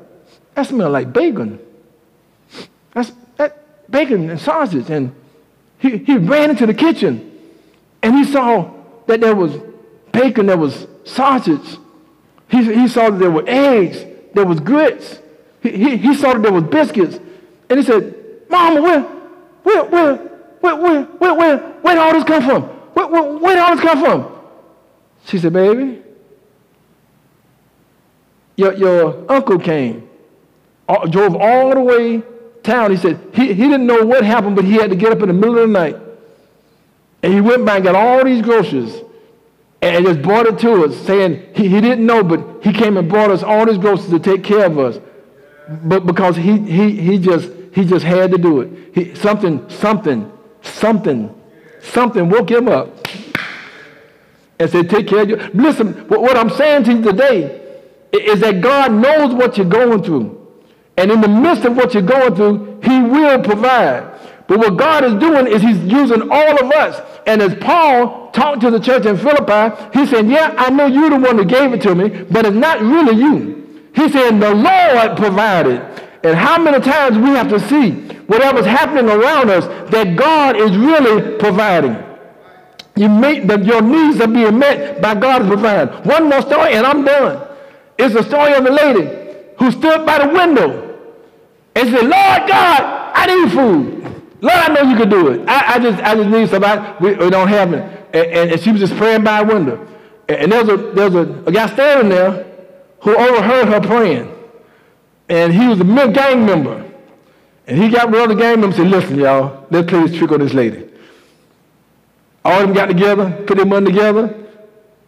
that 0.56 0.68
smell 0.68 0.90
like 0.90 1.12
bacon. 1.12 1.60
That's 2.94 3.12
that 3.38 3.92
bacon 3.92 4.30
and 4.30 4.40
sausage. 4.40 4.90
And 4.90 5.14
he, 5.80 5.98
he 5.98 6.18
ran 6.18 6.52
into 6.52 6.66
the 6.66 6.74
kitchen 6.74 7.38
and 8.02 8.16
he 8.16 8.24
saw 8.24 8.72
that 9.08 9.20
there 9.20 9.36
was 9.36 9.58
bacon, 10.12 10.46
there 10.46 10.58
was 10.58 10.88
sausage. 11.04 11.78
He, 12.50 12.64
he 12.74 12.88
saw 12.88 13.10
that 13.10 13.20
there 13.20 13.32
were 13.32 13.44
eggs, 13.46 14.06
there 14.34 14.46
was 14.46 14.60
grits. 14.60 15.20
He, 15.62 15.72
he, 15.72 15.98
he 15.98 16.16
saw 16.16 16.34
that 16.34 16.44
there 16.44 16.54
was 16.54 16.64
biscuits. 16.64 17.20
And 17.70 17.80
he 17.80 17.86
said, 17.86 18.16
Mama, 18.50 18.82
where, 18.82 19.02
where, 19.64 19.84
where, 19.86 20.16
where, 20.62 20.76
where, 20.76 21.04
where, 21.04 21.34
where, 21.34 21.58
where 21.58 21.96
did 21.96 22.02
all 22.02 22.14
this 22.14 22.24
come 22.24 22.44
from? 22.44 22.73
Where, 22.94 23.08
where, 23.08 23.24
where 23.24 23.56
did 23.56 23.62
all 23.62 23.76
this 23.76 23.84
come 23.84 24.00
from? 24.00 24.40
She 25.26 25.38
said, 25.40 25.54
baby, 25.54 26.02
your, 28.56 28.74
your 28.74 29.32
uncle 29.32 29.58
came, 29.60 30.10
uh, 30.88 31.06
drove 31.08 31.36
all 31.36 31.74
the 31.74 31.82
way 31.82 32.22
town. 32.62 32.92
He 32.92 32.98
said 32.98 33.20
he, 33.34 33.48
he 33.48 33.54
didn't 33.54 33.86
know 33.86 34.06
what 34.06 34.24
happened, 34.24 34.56
but 34.56 34.66
he 34.66 34.74
had 34.74 34.90
to 34.90 34.96
get 34.96 35.12
up 35.12 35.22
in 35.22 35.28
the 35.28 35.34
middle 35.34 35.58
of 35.58 35.68
the 35.68 35.74
night. 35.74 35.98
And 37.24 37.34
he 37.34 37.42
went 37.42 37.66
by 37.66 37.76
and 37.76 37.84
got 37.84 37.96
all 37.96 38.24
these 38.24 38.42
groceries. 38.42 39.02
and 39.84 40.06
just 40.06 40.22
brought 40.22 40.46
it 40.46 40.60
to 40.60 40.86
us, 40.86 40.96
saying 41.06 41.46
he, 41.56 41.68
he 41.68 41.82
didn't 41.82 42.06
know, 42.06 42.24
but 42.24 42.64
he 42.64 42.72
came 42.72 42.98
and 42.98 43.10
brought 43.10 43.32
us 43.32 43.44
all 43.44 43.66
these 43.66 43.78
groceries 43.78 44.10
to 44.12 44.20
take 44.20 44.44
care 44.44 44.66
of 44.66 44.80
us. 44.80 45.00
But 45.68 46.06
because 46.06 46.36
he, 46.36 46.58
he, 46.60 46.92
he, 47.02 47.18
just, 47.18 47.50
he 47.74 47.86
just 47.86 48.06
had 48.06 48.32
to 48.32 48.38
do 48.38 48.62
it. 48.62 48.70
He, 48.94 49.16
something, 49.16 49.70
something, 49.70 50.32
something, 50.62 51.34
something 51.84 52.30
woke 52.30 52.50
him 52.50 52.68
up 52.68 53.08
and 54.60 54.70
said, 54.70 54.90
Take 54.90 55.08
care 55.08 55.22
of 55.22 55.30
you. 55.30 55.38
Listen, 55.54 55.94
what 56.08 56.38
I'm 56.38 56.50
saying 56.50 56.86
to 56.86 56.94
you 56.94 57.02
today 57.02 57.62
is 58.12 58.40
that 58.42 58.62
God 58.62 58.92
knows 58.92 59.34
what 59.34 59.58
you're 59.58 59.66
going 59.66 60.04
through. 60.04 60.40
And 60.98 61.12
in 61.12 61.22
the 61.22 61.28
midst 61.28 61.66
of 61.66 61.76
what 61.76 61.94
you're 61.94 62.04
going 62.04 62.36
through, 62.36 62.82
He 62.84 63.02
will 63.02 63.42
provide. 63.42 64.12
But 64.48 64.60
what 64.60 64.78
God 64.78 65.04
is 65.04 65.16
doing 65.16 65.48
is 65.48 65.62
He's 65.62 65.80
using 65.80 66.30
all 66.32 66.66
of 66.66 66.72
us. 66.72 67.02
And 67.26 67.42
as 67.42 67.56
Paul 67.56 68.32
talked 68.32 68.62
to 68.62 68.72
the 68.72 68.80
church 68.80 69.06
in 69.06 69.18
Philippi, 69.18 69.98
he 69.98 70.06
said, 70.06 70.28
Yeah, 70.28 70.54
I 70.58 70.70
know 70.70 70.86
you're 70.86 71.10
the 71.10 71.20
one 71.20 71.38
that 71.38 71.48
gave 71.48 71.74
it 71.74 71.82
to 71.84 71.96
me, 71.96 72.10
but 72.10 72.46
it's 72.46 72.56
not 72.56 72.82
really 72.82 73.16
you. 73.16 73.90
He 73.96 74.10
said, 74.10 74.40
The 74.40 74.54
Lord 74.54 75.18
provided. 75.18 75.82
And 76.24 76.38
how 76.38 76.62
many 76.62 76.80
times 76.80 77.18
we 77.18 77.30
have 77.30 77.50
to 77.50 77.60
see 77.60 78.13
whatever's 78.28 78.66
happening 78.66 79.10
around 79.10 79.50
us 79.50 79.66
that 79.92 80.16
God 80.16 80.56
is 80.56 80.76
really 80.76 81.38
providing. 81.38 81.96
You 82.96 83.10
meet 83.10 83.48
that 83.48 83.66
your 83.66 83.82
needs 83.82 84.22
are 84.22 84.28
being 84.28 84.60
met 84.60 85.02
by 85.02 85.16
God's 85.16 85.48
providing. 85.48 85.94
One 86.04 86.30
more 86.30 86.42
story 86.42 86.74
and 86.74 86.86
I'm 86.86 87.04
done. 87.04 87.48
It's 87.98 88.14
the 88.14 88.24
story 88.24 88.54
of 88.54 88.64
the 88.64 88.72
lady 88.72 89.24
who 89.58 89.72
stood 89.72 90.06
by 90.06 90.26
the 90.26 90.34
window 90.34 91.00
and 91.76 91.90
said, 91.90 92.02
Lord 92.02 92.48
God, 92.48 93.12
I 93.16 93.26
need 93.26 93.52
food. 93.52 94.04
Lord, 94.42 94.58
I 94.58 94.74
know 94.74 94.90
you 94.90 94.98
can 94.98 95.10
do 95.10 95.30
it. 95.30 95.48
I, 95.48 95.76
I 95.76 95.80
just, 95.80 96.04
I 96.04 96.16
just 96.16 96.30
need 96.30 96.50
somebody. 96.50 97.04
We, 97.04 97.16
we 97.16 97.30
don't 97.30 97.48
have 97.48 97.74
it. 97.74 97.82
And, 98.14 98.32
and, 98.32 98.52
and, 98.52 98.62
she 98.62 98.72
was 98.72 98.82
just 98.82 98.96
praying 98.96 99.24
by 99.24 99.40
a 99.40 99.46
window. 99.46 99.88
And, 100.28 100.42
and 100.42 100.52
there 100.52 100.64
was, 100.64 100.70
a, 100.70 100.92
there 100.92 101.10
was 101.10 101.28
a, 101.28 101.44
a 101.46 101.52
guy 101.52 101.68
standing 101.68 102.10
there 102.10 102.46
who 103.00 103.16
overheard 103.16 103.68
her 103.70 103.82
praying. 103.82 104.34
And 105.30 105.54
he 105.54 105.68
was 105.68 105.80
a 105.80 105.84
gang 105.84 106.46
member. 106.46 106.93
And 107.68 107.82
he 107.82 107.90
got 107.90 108.12
with 108.12 108.30
the 108.30 108.36
members 108.36 108.66
and 108.66 108.76
said, 108.76 108.88
listen, 108.88 109.20
y'all, 109.20 109.66
let's 109.70 109.90
play 109.90 110.06
this 110.06 110.18
trick 110.18 110.32
on 110.32 110.40
this 110.40 110.54
lady. 110.54 110.90
All 112.44 112.60
of 112.60 112.68
them 112.68 112.74
got 112.74 112.88
together, 112.88 113.32
put 113.48 113.56
their 113.56 113.66
money 113.66 113.86
together, 113.86 114.36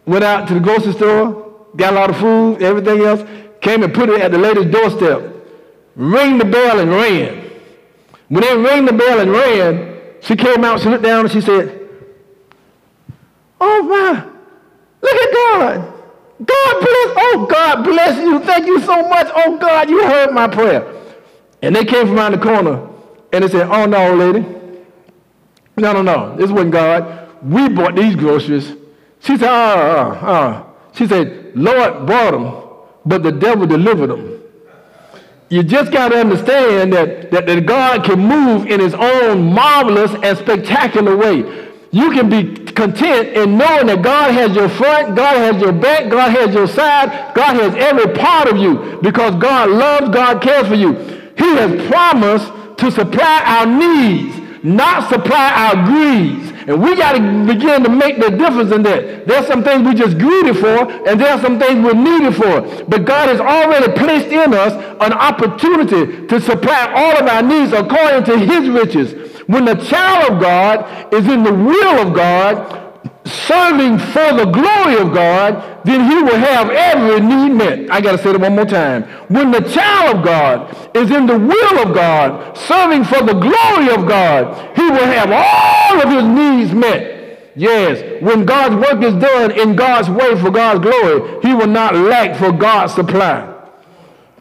went 0.06 0.24
out 0.24 0.48
to 0.48 0.54
the 0.54 0.60
grocery 0.60 0.94
store, 0.94 1.66
got 1.76 1.92
a 1.92 1.96
lot 1.96 2.10
of 2.10 2.16
food, 2.16 2.62
everything 2.62 3.02
else, 3.02 3.22
came 3.60 3.82
and 3.82 3.92
put 3.92 4.08
it 4.08 4.20
at 4.20 4.32
the 4.32 4.38
lady's 4.38 4.72
doorstep, 4.72 5.34
rang 5.96 6.38
the 6.38 6.46
bell 6.46 6.80
and 6.80 6.90
ran. 6.90 7.50
When 8.28 8.42
they 8.42 8.56
rang 8.56 8.86
the 8.86 8.92
bell 8.92 9.20
and 9.20 9.30
ran, 9.30 9.96
she 10.22 10.34
came 10.34 10.64
out, 10.64 10.80
she 10.80 10.88
looked 10.88 11.04
down 11.04 11.26
and 11.26 11.32
she 11.32 11.42
said, 11.42 11.88
Oh 13.60 13.82
my, 13.82 14.26
look 15.02 15.14
at 15.14 15.32
God. 15.32 15.92
God 16.44 16.80
bless, 16.80 17.14
oh 17.16 17.46
God 17.50 17.84
bless 17.84 18.18
you. 18.18 18.38
Thank 18.40 18.66
you 18.66 18.80
so 18.80 19.08
much. 19.08 19.28
Oh 19.34 19.56
God, 19.58 19.88
you 19.88 20.04
heard 20.04 20.32
my 20.32 20.48
prayer. 20.48 20.92
And 21.62 21.74
they 21.74 21.84
came 21.84 22.06
from 22.06 22.16
around 22.16 22.32
the 22.32 22.38
corner 22.38 22.88
and 23.32 23.44
they 23.44 23.48
said, 23.48 23.68
Oh 23.70 23.86
no, 23.86 24.14
lady. 24.14 24.46
No, 25.76 25.92
no, 25.92 26.02
no. 26.02 26.36
This 26.36 26.50
wasn't 26.50 26.72
God. 26.72 27.28
We 27.42 27.68
bought 27.68 27.96
these 27.96 28.16
groceries. 28.16 28.72
She 29.20 29.36
said, 29.36 29.48
uh, 29.48 30.14
uh, 30.22 30.26
uh. 30.26 30.66
She 30.92 31.06
said, 31.06 31.52
Lord 31.54 32.06
brought 32.06 32.30
them, 32.30 32.86
but 33.04 33.22
the 33.22 33.32
devil 33.32 33.66
delivered 33.66 34.08
them 34.08 34.36
you 35.48 35.62
just 35.62 35.92
got 35.92 36.08
to 36.08 36.18
understand 36.18 36.92
that, 36.92 37.30
that, 37.30 37.46
that 37.46 37.66
God 37.66 38.04
can 38.04 38.18
move 38.18 38.66
in 38.66 38.80
his 38.80 38.94
own 38.94 39.52
marvelous 39.52 40.12
and 40.22 40.36
spectacular 40.36 41.16
way. 41.16 41.64
You 41.92 42.10
can 42.10 42.28
be 42.28 42.72
content 42.72 43.28
in 43.28 43.56
knowing 43.56 43.86
that 43.86 44.02
God 44.02 44.34
has 44.34 44.56
your 44.56 44.68
front, 44.68 45.14
God 45.14 45.36
has 45.36 45.62
your 45.62 45.72
back, 45.72 46.10
God 46.10 46.32
has 46.32 46.52
your 46.52 46.66
side, 46.66 47.34
God 47.34 47.56
has 47.56 47.74
every 47.76 48.12
part 48.12 48.48
of 48.48 48.56
you 48.56 48.98
because 49.02 49.36
God 49.36 49.70
loves, 49.70 50.08
God 50.08 50.42
cares 50.42 50.66
for 50.66 50.74
you. 50.74 51.15
He 51.36 51.56
has 51.56 51.88
promised 51.88 52.52
to 52.78 52.90
supply 52.90 53.42
our 53.44 53.66
needs, 53.66 54.64
not 54.64 55.08
supply 55.08 55.50
our 55.52 55.86
greeds. 55.86 56.52
And 56.66 56.82
we 56.82 56.96
got 56.96 57.12
to 57.12 57.20
begin 57.46 57.84
to 57.84 57.88
make 57.88 58.18
the 58.18 58.30
difference 58.30 58.72
in 58.72 58.82
that. 58.82 59.26
There's 59.26 59.46
some 59.46 59.62
things 59.62 59.86
we 59.86 59.94
just 59.94 60.18
greedy 60.18 60.52
for, 60.52 60.90
and 61.08 61.20
there's 61.20 61.40
some 61.40 61.60
things 61.60 61.84
we're 61.84 61.94
needed 61.94 62.34
for. 62.34 62.84
But 62.86 63.04
God 63.04 63.28
has 63.28 63.40
already 63.40 63.92
placed 63.92 64.26
in 64.26 64.52
us 64.52 64.72
an 65.00 65.12
opportunity 65.12 66.26
to 66.26 66.40
supply 66.40 66.92
all 66.92 67.22
of 67.22 67.28
our 67.28 67.42
needs 67.42 67.72
according 67.72 68.24
to 68.24 68.38
his 68.38 68.68
riches. 68.68 69.42
When 69.46 69.64
the 69.64 69.76
child 69.76 70.32
of 70.32 70.40
God 70.40 71.14
is 71.14 71.28
in 71.28 71.44
the 71.44 71.54
will 71.54 72.08
of 72.08 72.14
God, 72.14 72.85
serving 73.26 73.98
for 73.98 74.32
the 74.32 74.46
glory 74.46 74.96
of 74.98 75.12
God, 75.12 75.84
then 75.84 76.08
he 76.08 76.22
will 76.22 76.38
have 76.38 76.70
every 76.70 77.20
need 77.20 77.50
met. 77.50 77.90
I 77.90 78.00
got 78.00 78.12
to 78.12 78.18
say 78.18 78.30
it 78.30 78.40
one 78.40 78.54
more 78.54 78.64
time. 78.64 79.02
When 79.28 79.50
the 79.50 79.60
child 79.60 80.16
of 80.16 80.24
God 80.24 80.96
is 80.96 81.10
in 81.10 81.26
the 81.26 81.38
will 81.38 81.78
of 81.78 81.94
God, 81.94 82.56
serving 82.56 83.04
for 83.04 83.22
the 83.22 83.34
glory 83.34 83.90
of 83.90 84.08
God, 84.08 84.76
he 84.76 84.82
will 84.82 85.06
have 85.06 85.30
all 85.32 86.02
of 86.02 86.10
his 86.10 86.24
needs 86.24 86.72
met. 86.72 87.52
Yes, 87.56 88.22
when 88.22 88.44
God's 88.44 88.76
work 88.76 89.02
is 89.02 89.14
done 89.14 89.50
in 89.50 89.76
God's 89.76 90.10
way 90.10 90.38
for 90.38 90.50
God's 90.50 90.80
glory, 90.80 91.40
he 91.42 91.54
will 91.54 91.66
not 91.66 91.94
lack 91.94 92.36
for 92.36 92.52
God's 92.52 92.94
supply. 92.94 93.52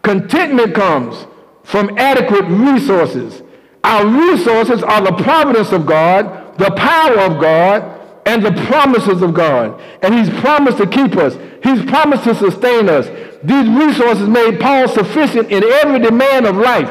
Contentment 0.04 0.76
comes 0.76 1.26
from 1.63 1.98
adequate 1.98 2.45
resources. 2.45 3.41
Our 3.84 4.06
resources 4.06 4.84
are 4.84 5.02
the 5.02 5.13
providence 5.13 5.71
of 5.71 5.86
God, 5.86 6.58
the 6.58 6.71
power 6.71 7.19
of 7.19 7.39
God, 7.39 7.94
and 8.25 8.43
the 8.43 8.51
promises 8.67 9.21
of 9.21 9.33
God. 9.33 9.79
And 10.01 10.13
he's 10.13 10.29
promised 10.41 10.77
to 10.79 10.88
keep 10.88 11.15
us. 11.15 11.35
He's 11.63 11.83
promised 11.85 12.23
to 12.23 12.35
sustain 12.35 12.89
us. 12.89 13.07
These 13.43 13.67
resources 13.69 14.27
made 14.27 14.59
Paul 14.59 14.88
sufficient 14.88 15.51
in 15.51 15.63
every 15.63 15.99
demand 15.99 16.45
of 16.45 16.57
life. 16.57 16.89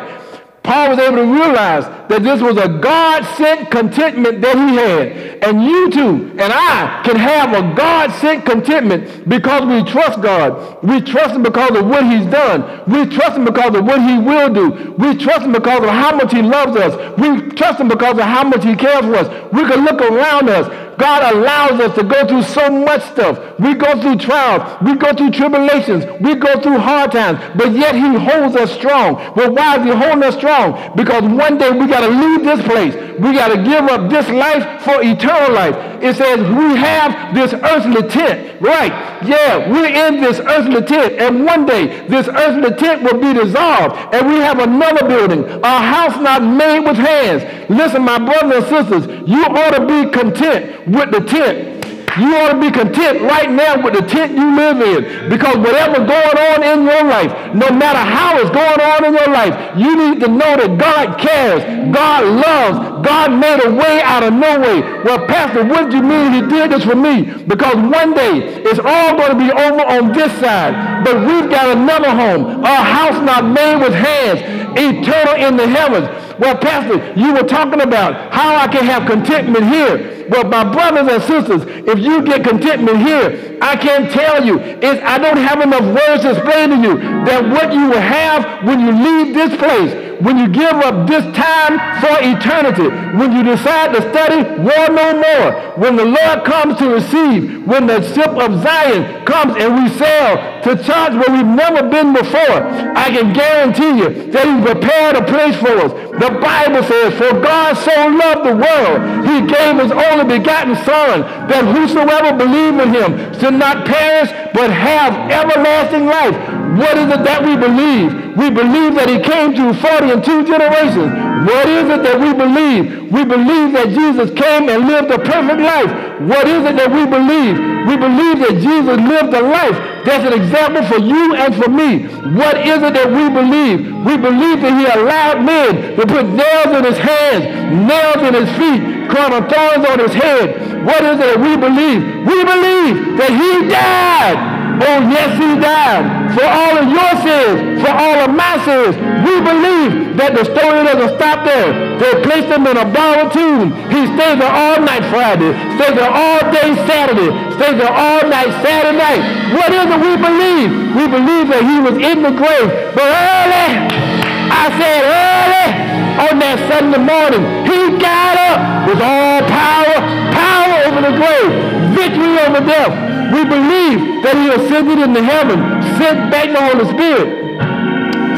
Paul 0.64 0.90
was 0.90 0.99
able 0.99 1.16
to 1.16 1.27
realize 1.27 1.85
that 2.09 2.23
this 2.23 2.40
was 2.40 2.57
a 2.57 2.68
God-sent 2.68 3.70
contentment 3.70 4.40
that 4.40 4.57
he 4.57 4.77
had. 4.77 5.44
And 5.44 5.62
you 5.62 5.90
too 5.90 6.31
and 6.38 6.51
I 6.53 7.03
can 7.05 7.16
have 7.16 7.53
a 7.53 7.75
God-sent 7.77 8.47
contentment 8.47 9.29
because 9.29 9.66
we 9.66 9.85
trust 9.90 10.23
God. 10.23 10.83
We 10.83 11.03
trust 11.03 11.35
him 11.35 11.42
because 11.42 11.77
of 11.77 11.87
what 11.87 12.05
he's 12.07 12.25
done. 12.27 12.83
We 12.87 13.05
trust 13.14 13.37
him 13.37 13.44
because 13.44 13.77
of 13.77 13.85
what 13.85 14.01
he 14.01 14.18
will 14.18 14.55
do. 14.55 14.94
We 14.97 15.16
trust 15.16 15.42
him 15.42 15.53
because 15.53 15.81
of 15.81 15.90
how 15.90 16.16
much 16.16 16.33
he 16.33 16.40
loves 16.40 16.77
us. 16.79 17.18
We 17.18 17.51
trust 17.51 17.81
him 17.81 17.88
because 17.88 18.16
of 18.16 18.25
how 18.25 18.44
much 18.44 18.64
he 18.64 18.75
cares 18.75 19.05
for 19.05 19.16
us. 19.16 19.53
We 19.53 19.68
can 19.68 19.85
look 19.85 20.01
around 20.01 20.49
us 20.49 20.94
God 20.99 21.35
allows 21.35 21.81
us 21.81 21.95
to 21.97 22.05
go 22.05 22.27
through 22.27 22.43
so 22.43 22.71
much 22.71 23.03
stuff. 23.03 23.59
We 23.59 23.75
go 23.75 24.01
through 24.01 24.17
trials. 24.17 24.83
We 24.83 24.97
go 24.97 25.13
through 25.13 25.33
tribulations. 25.33 26.05
We 26.21 26.35
go 26.35 26.61
through 26.61 26.79
hard 26.79 27.13
times. 27.13 27.41
But 27.57 27.73
yet 27.73 27.95
he 27.95 28.15
holds 28.15 28.57
us 28.57 28.73
strong. 28.73 29.17
Well, 29.37 29.53
why 29.53 29.79
is 29.79 29.85
he 29.85 29.91
holding 29.91 30.23
us 30.25 30.37
strong? 30.37 30.97
Because 30.97 31.23
one 31.23 31.59
day 31.59 31.71
we 31.71 31.87
got 31.87 32.01
to 32.01 32.09
leave 32.09 32.45
this 32.45 32.63
place. 32.67 32.95
We 33.19 33.33
got 33.33 33.49
to 33.49 33.63
give 33.63 33.85
up 33.85 34.11
this 34.11 34.29
life 34.29 34.83
for 34.83 35.03
eternal 35.03 35.53
life. 35.53 35.77
It 36.03 36.17
says 36.17 36.41
we 36.41 36.77
have 36.77 37.35
this 37.35 37.53
earthly 37.55 38.09
tent. 38.09 38.61
Right. 38.61 38.93
Yeah, 39.25 39.71
we're 39.71 39.87
in 39.87 40.21
this 40.21 40.41
earthly 40.41 40.83
tent. 40.83 41.15
And 41.15 41.45
one 41.45 41.67
day 41.67 42.07
this 42.09 42.29
earthly 42.29 42.77
tent 42.77 43.03
will 43.03 43.21
be 43.21 43.33
dissolved. 43.33 44.15
And 44.15 44.27
we 44.27 44.37
have 44.39 44.59
another 44.59 45.07
building, 45.07 45.45
a 45.63 45.79
house 45.79 46.17
not 46.21 46.43
made 46.43 46.81
with 46.81 46.97
hands. 46.97 47.43
Listen, 47.71 48.03
my 48.05 48.19
brothers 48.19 48.65
and 48.71 48.89
sisters, 48.89 49.29
you 49.29 49.45
ought 49.45 49.71
to 49.71 49.87
be 49.87 50.11
content 50.11 50.84
with 50.87 51.11
the 51.11 51.20
tent. 51.20 51.75
You 52.18 52.37
ought 52.37 52.53
to 52.53 52.61
be 52.61 52.70
content 52.70 53.23
right 53.23 53.51
now 53.51 53.83
with 53.83 53.94
the 53.94 54.03
tent 54.07 54.38
you 54.38 54.55
live 54.55 54.79
in. 54.81 55.29
Because 55.29 55.57
whatever's 55.57 56.07
going 56.07 56.38
on 56.38 56.62
in 56.62 56.87
your 56.87 57.03
life, 57.03 57.33
no 57.55 57.70
matter 57.75 57.99
how 57.99 58.38
it's 58.38 58.51
going 58.51 58.81
on 58.81 59.05
in 59.05 59.14
your 59.14 59.35
life, 59.35 59.77
you 59.77 59.97
need 59.97 60.20
to 60.20 60.29
know 60.29 60.55
that 60.55 60.79
God 60.79 61.18
cares. 61.18 61.62
God 61.92 62.25
loves. 62.25 63.07
God 63.07 63.33
made 63.33 63.64
a 63.64 63.70
way 63.75 64.01
out 64.03 64.23
of 64.23 64.33
no 64.33 64.61
way. 64.61 64.81
Well, 65.03 65.27
Pastor, 65.27 65.64
what 65.64 65.90
do 65.90 65.97
you 65.97 66.03
mean 66.03 66.33
he 66.33 66.40
did 66.42 66.70
this 66.70 66.85
for 66.85 66.94
me? 66.94 67.25
Because 67.44 67.75
one 67.75 68.14
day 68.14 68.62
it's 68.62 68.79
all 68.79 69.16
going 69.16 69.33
to 69.33 69.38
be 69.38 69.51
over 69.51 69.83
on 69.83 70.12
this 70.12 70.33
side. 70.38 71.05
But 71.05 71.27
we've 71.27 71.51
got 71.51 71.77
another 71.77 72.11
home, 72.11 72.62
a 72.62 72.77
house 72.77 73.20
not 73.27 73.44
made 73.44 73.77
with 73.83 73.92
hands, 73.92 74.63
eternal 74.77 75.35
in 75.35 75.57
the 75.57 75.67
heavens. 75.67 76.09
Well, 76.39 76.57
Pastor, 76.57 76.99
you 77.19 77.33
were 77.33 77.45
talking 77.45 77.81
about 77.81 78.33
how 78.33 78.57
I 78.57 78.67
can 78.69 78.85
have 78.85 79.07
contentment 79.09 79.67
here. 79.67 80.27
Well, 80.29 80.45
my 80.45 80.65
brothers 80.65 81.13
and 81.13 81.23
sisters, 81.23 81.63
if 81.87 81.99
you 81.99 82.23
get 82.23 82.45
contentment 82.45 82.99
here, 82.99 83.59
I 83.61 83.77
can't 83.77 84.11
tell 84.11 84.45
you. 84.45 84.59
It's, 84.59 85.01
I 85.05 85.19
don't 85.19 85.37
have 85.37 85.61
enough 85.61 85.85
words 85.85 86.23
to 86.23 86.33
explain 86.33 86.71
to 86.71 86.77
you 86.77 86.99
that 87.25 87.45
what 87.51 87.73
you 87.73 87.89
will 87.89 88.01
have 88.01 88.65
when 88.65 88.81
you 88.81 88.93
leave 88.93 89.35
this 89.35 89.57
place 89.59 90.05
when 90.21 90.39
you 90.39 90.49
give 90.49 90.73
up 90.73 91.07
this 91.09 91.25
time 91.37 91.77
for 92.01 92.17
eternity, 92.23 92.89
when 93.19 93.33
you 93.33 93.43
decide 93.43 93.93
to 93.95 94.01
study 94.11 94.43
war 94.61 94.89
no 94.89 95.21
more, 95.21 95.77
when 95.77 95.97
the 95.97 96.05
Lord 96.05 96.45
comes 96.45 96.79
to 96.79 96.89
receive, 96.89 97.67
when 97.67 97.87
the 97.87 98.03
ship 98.15 98.31
of 98.31 98.63
Zion 98.63 99.25
comes 99.27 99.57
and 99.57 99.83
we 99.83 99.89
sail 99.99 100.63
to 100.63 100.83
charge 100.83 101.15
where 101.15 101.37
we've 101.37 101.47
never 101.47 101.89
been 101.89 102.13
before, 102.13 102.65
I 102.97 103.11
can 103.11 103.33
guarantee 103.33 103.99
you 103.99 104.33
that 104.33 104.47
prepared 104.64 105.16
a 105.16 105.24
place 105.24 105.57
for 105.57 105.77
us 105.85 105.92
The 106.18 106.31
Bible 106.40 106.83
says, 106.85 107.12
For 107.14 107.33
God 107.40 107.77
so 107.77 107.92
loved 108.09 108.46
the 108.48 108.57
world, 108.57 109.27
he 109.29 109.44
gave 109.44 109.77
his 109.83 109.92
only 109.92 110.38
begotten 110.38 110.77
Son, 110.85 111.22
that 111.48 111.64
whosoever 111.64 112.37
believe 112.37 112.79
in 112.79 112.94
him 112.94 113.11
should 113.38 113.55
not 113.55 113.85
perish, 113.85 114.31
but 114.55 114.70
have 114.70 115.12
everlasting 115.31 116.07
life. 116.07 116.63
What 116.75 116.99
is 116.99 117.07
it 117.07 117.23
that 117.23 117.47
we 117.47 117.55
believe? 117.55 118.35
We 118.35 118.51
believe 118.51 118.99
that 118.99 119.07
he 119.07 119.23
came 119.23 119.55
through 119.55 119.79
40 119.79 120.11
and 120.11 120.21
two 120.25 120.43
generations. 120.43 121.07
What 121.47 121.71
is 121.71 121.87
it 121.87 122.03
that 122.03 122.19
we 122.19 122.35
believe? 122.35 123.15
We 123.15 123.23
believe 123.23 123.79
that 123.79 123.95
Jesus 123.95 124.35
came 124.35 124.67
and 124.67 124.91
lived 124.91 125.07
a 125.15 125.21
perfect 125.23 125.61
life. 125.63 125.91
What 126.27 126.51
is 126.51 126.67
it 126.67 126.75
that 126.75 126.91
we 126.91 127.07
believe? 127.07 127.55
We 127.87 127.95
believe 127.95 128.43
that 128.43 128.59
Jesus 128.59 128.97
lived 128.97 129.31
a 129.39 129.45
life 129.45 129.77
that's 130.03 130.27
an 130.27 130.35
example 130.35 130.83
for 130.91 130.99
you 130.99 131.37
and 131.39 131.55
for 131.55 131.71
me. 131.71 132.11
What 132.35 132.59
is 132.59 132.83
it 132.83 132.93
that 132.97 133.07
we 133.07 133.31
believe? 133.31 133.87
We 134.03 134.19
believe 134.19 134.59
that 134.67 134.75
he 134.75 134.85
allowed 134.99 135.47
men 135.47 135.95
to 135.95 136.03
put 136.03 136.27
nails 136.27 136.73
in 136.75 136.83
his 136.83 136.99
hands, 136.99 137.45
nails 137.71 138.21
in 138.25 138.35
his 138.35 138.51
feet, 138.59 138.83
crown 139.15 139.31
of 139.31 139.47
thorns 139.47 139.85
on 139.87 139.99
his 140.03 140.15
head. 140.17 140.83
What 140.83 141.07
is 141.07 141.23
it 141.23 141.29
that 141.29 141.39
we 141.39 141.55
believe? 141.55 142.03
We 142.27 142.39
believe 142.43 143.15
that 143.21 143.31
he 143.31 143.69
died 143.71 144.54
Oh, 144.83 144.99
yes, 145.07 145.39
he 145.39 145.55
died 145.61 146.35
for 146.35 146.47
all 146.47 146.75
of 146.83 146.87
your 146.91 147.13
sins, 147.23 147.83
for 147.83 147.93
all 147.95 148.19
of 148.27 148.31
my 148.35 148.59
sins. 148.67 148.99
We 149.23 149.39
believe 149.39 150.17
that 150.19 150.35
the 150.35 150.45
story 150.45 150.83
doesn't 150.83 151.15
stop 151.15 151.47
there. 151.47 151.99
They 151.99 152.13
placed 152.27 152.51
him 152.51 152.67
in 152.67 152.77
a 152.77 152.87
borrowed 152.87 153.31
tomb. 153.31 153.71
He 153.91 154.07
stayed 154.19 154.43
there 154.43 154.51
all 154.51 154.83
night 154.83 155.07
Friday, 155.11 155.55
stayed 155.79 155.95
there 155.95 156.11
all 156.11 156.43
day 156.51 156.75
Saturday, 156.91 157.31
stayed 157.55 157.79
there 157.79 157.95
all 157.95 158.27
night 158.27 158.51
Saturday 158.67 158.99
night. 158.99 159.23
What 159.55 159.71
is 159.71 159.87
it 159.87 160.01
we 160.01 160.15
believe? 160.19 160.71
We 160.95 161.05
believe 161.07 161.47
that 161.55 161.63
he 161.63 161.77
was 161.79 161.97
in 161.99 162.23
the 162.23 162.33
grave. 162.35 162.69
But 162.95 163.07
early, 163.07 164.24
I 164.55 164.71
said 164.79 165.03
early, 165.03 165.69
on 166.14 166.38
that 166.38 166.59
Sunday 166.71 167.03
morning, 167.03 167.43
he 167.67 167.99
got 167.99 168.38
up 168.38 168.59
with 168.87 169.03
all 169.03 169.43
power, 169.51 169.99
power 170.31 170.75
over 170.87 171.01
the 171.03 171.14
grave, 171.19 171.51
victory 171.99 172.38
over 172.38 172.62
death. 172.62 172.95
We 173.35 173.43
believe 173.43 174.23
that 174.23 174.38
he 174.38 174.55
ascended 174.55 175.03
into 175.03 175.23
heaven, 175.27 175.59
sent 175.99 176.31
back 176.31 176.55
the 176.55 176.62
Holy 176.62 176.87
Spirit, 176.87 177.29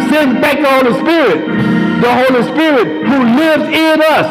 sent 0.09 0.41
back 0.41 0.57
the 0.65 0.73
Holy 0.73 0.95
Spirit, 1.05 1.39
the 2.01 2.13
Holy 2.25 2.43
Spirit 2.49 2.87
who 3.05 3.19
lives 3.37 3.67
in 3.69 4.01
us, 4.01 4.27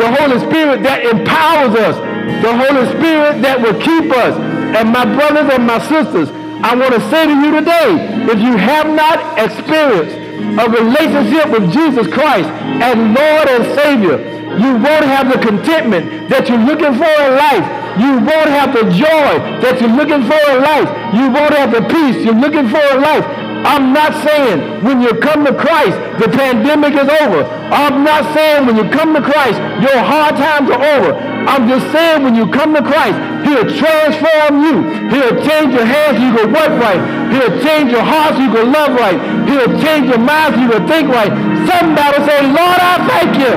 the 0.00 0.08
Holy 0.16 0.38
Spirit 0.48 0.82
that 0.88 1.04
empowers 1.04 1.76
us, 1.76 1.96
the 2.40 2.52
Holy 2.52 2.84
Spirit 2.96 3.42
that 3.44 3.60
will 3.60 3.76
keep 3.76 4.08
us. 4.12 4.34
And 4.72 4.88
my 4.88 5.04
brothers 5.04 5.52
and 5.52 5.66
my 5.66 5.78
sisters, 5.84 6.32
I 6.64 6.74
want 6.74 6.94
to 6.94 7.00
say 7.12 7.28
to 7.28 7.34
you 7.36 7.50
today, 7.60 8.24
if 8.24 8.40
you 8.40 8.56
have 8.56 8.88
not 8.88 9.38
experienced 9.38 10.25
a 10.58 10.66
relationship 10.68 11.50
with 11.50 11.72
Jesus 11.72 12.06
Christ 12.12 12.48
as 12.82 12.96
Lord 12.96 13.46
and 13.48 13.64
Savior, 13.74 14.16
you 14.56 14.72
won't 14.72 15.04
have 15.04 15.30
the 15.32 15.38
contentment 15.38 16.28
that 16.28 16.48
you're 16.48 16.58
looking 16.58 16.94
for 16.94 17.10
in 17.24 17.32
life 17.36 17.86
you 17.96 18.12
won't 18.20 18.52
have 18.52 18.76
the 18.76 18.84
joy 18.92 19.40
that 19.64 19.80
you're 19.80 19.96
looking 19.96 20.20
for 20.28 20.36
in 20.52 20.60
life. 20.60 20.88
You 21.16 21.32
won't 21.32 21.54
have 21.56 21.72
the 21.72 21.80
peace 21.88 22.20
you're 22.24 22.36
looking 22.36 22.68
for 22.68 22.82
in 22.92 23.00
life. 23.00 23.24
I'm 23.64 23.92
not 23.92 24.12
saying 24.22 24.84
when 24.84 25.00
you 25.00 25.16
come 25.16 25.44
to 25.46 25.54
Christ, 25.56 25.96
the 26.20 26.28
pandemic 26.28 26.92
is 26.92 27.08
over. 27.08 27.48
I'm 27.72 28.04
not 28.04 28.36
saying 28.36 28.66
when 28.66 28.76
you 28.76 28.84
come 28.92 29.14
to 29.14 29.22
Christ, 29.22 29.58
your 29.80 29.96
hard 29.96 30.36
times 30.36 30.70
are 30.70 30.84
over. 30.84 31.35
I'm 31.46 31.68
just 31.68 31.90
saying 31.92 32.22
when 32.22 32.34
you 32.34 32.50
come 32.50 32.74
to 32.74 32.82
Christ, 32.82 33.16
he'll 33.46 33.70
transform 33.78 34.62
you. 34.62 34.82
He'll 35.08 35.38
change 35.46 35.72
your 35.72 35.86
hands 35.86 36.18
so 36.18 36.22
you 36.26 36.34
can 36.34 36.52
work 36.52 36.74
right. 36.82 37.00
He'll 37.32 37.62
change 37.62 37.90
your 37.90 38.02
heart 38.02 38.34
so 38.34 38.42
you 38.42 38.52
can 38.52 38.72
love 38.72 38.92
right. 38.98 39.18
He'll 39.48 39.78
change 39.80 40.08
your 40.08 40.18
mind 40.18 40.54
so 40.54 40.60
you 40.60 40.70
can 40.70 40.86
think 40.86 41.08
right. 41.08 41.30
Somebody 41.70 42.18
say, 42.26 42.42
Lord, 42.50 42.80
I 42.82 42.94
thank 43.06 43.38
you. 43.38 43.54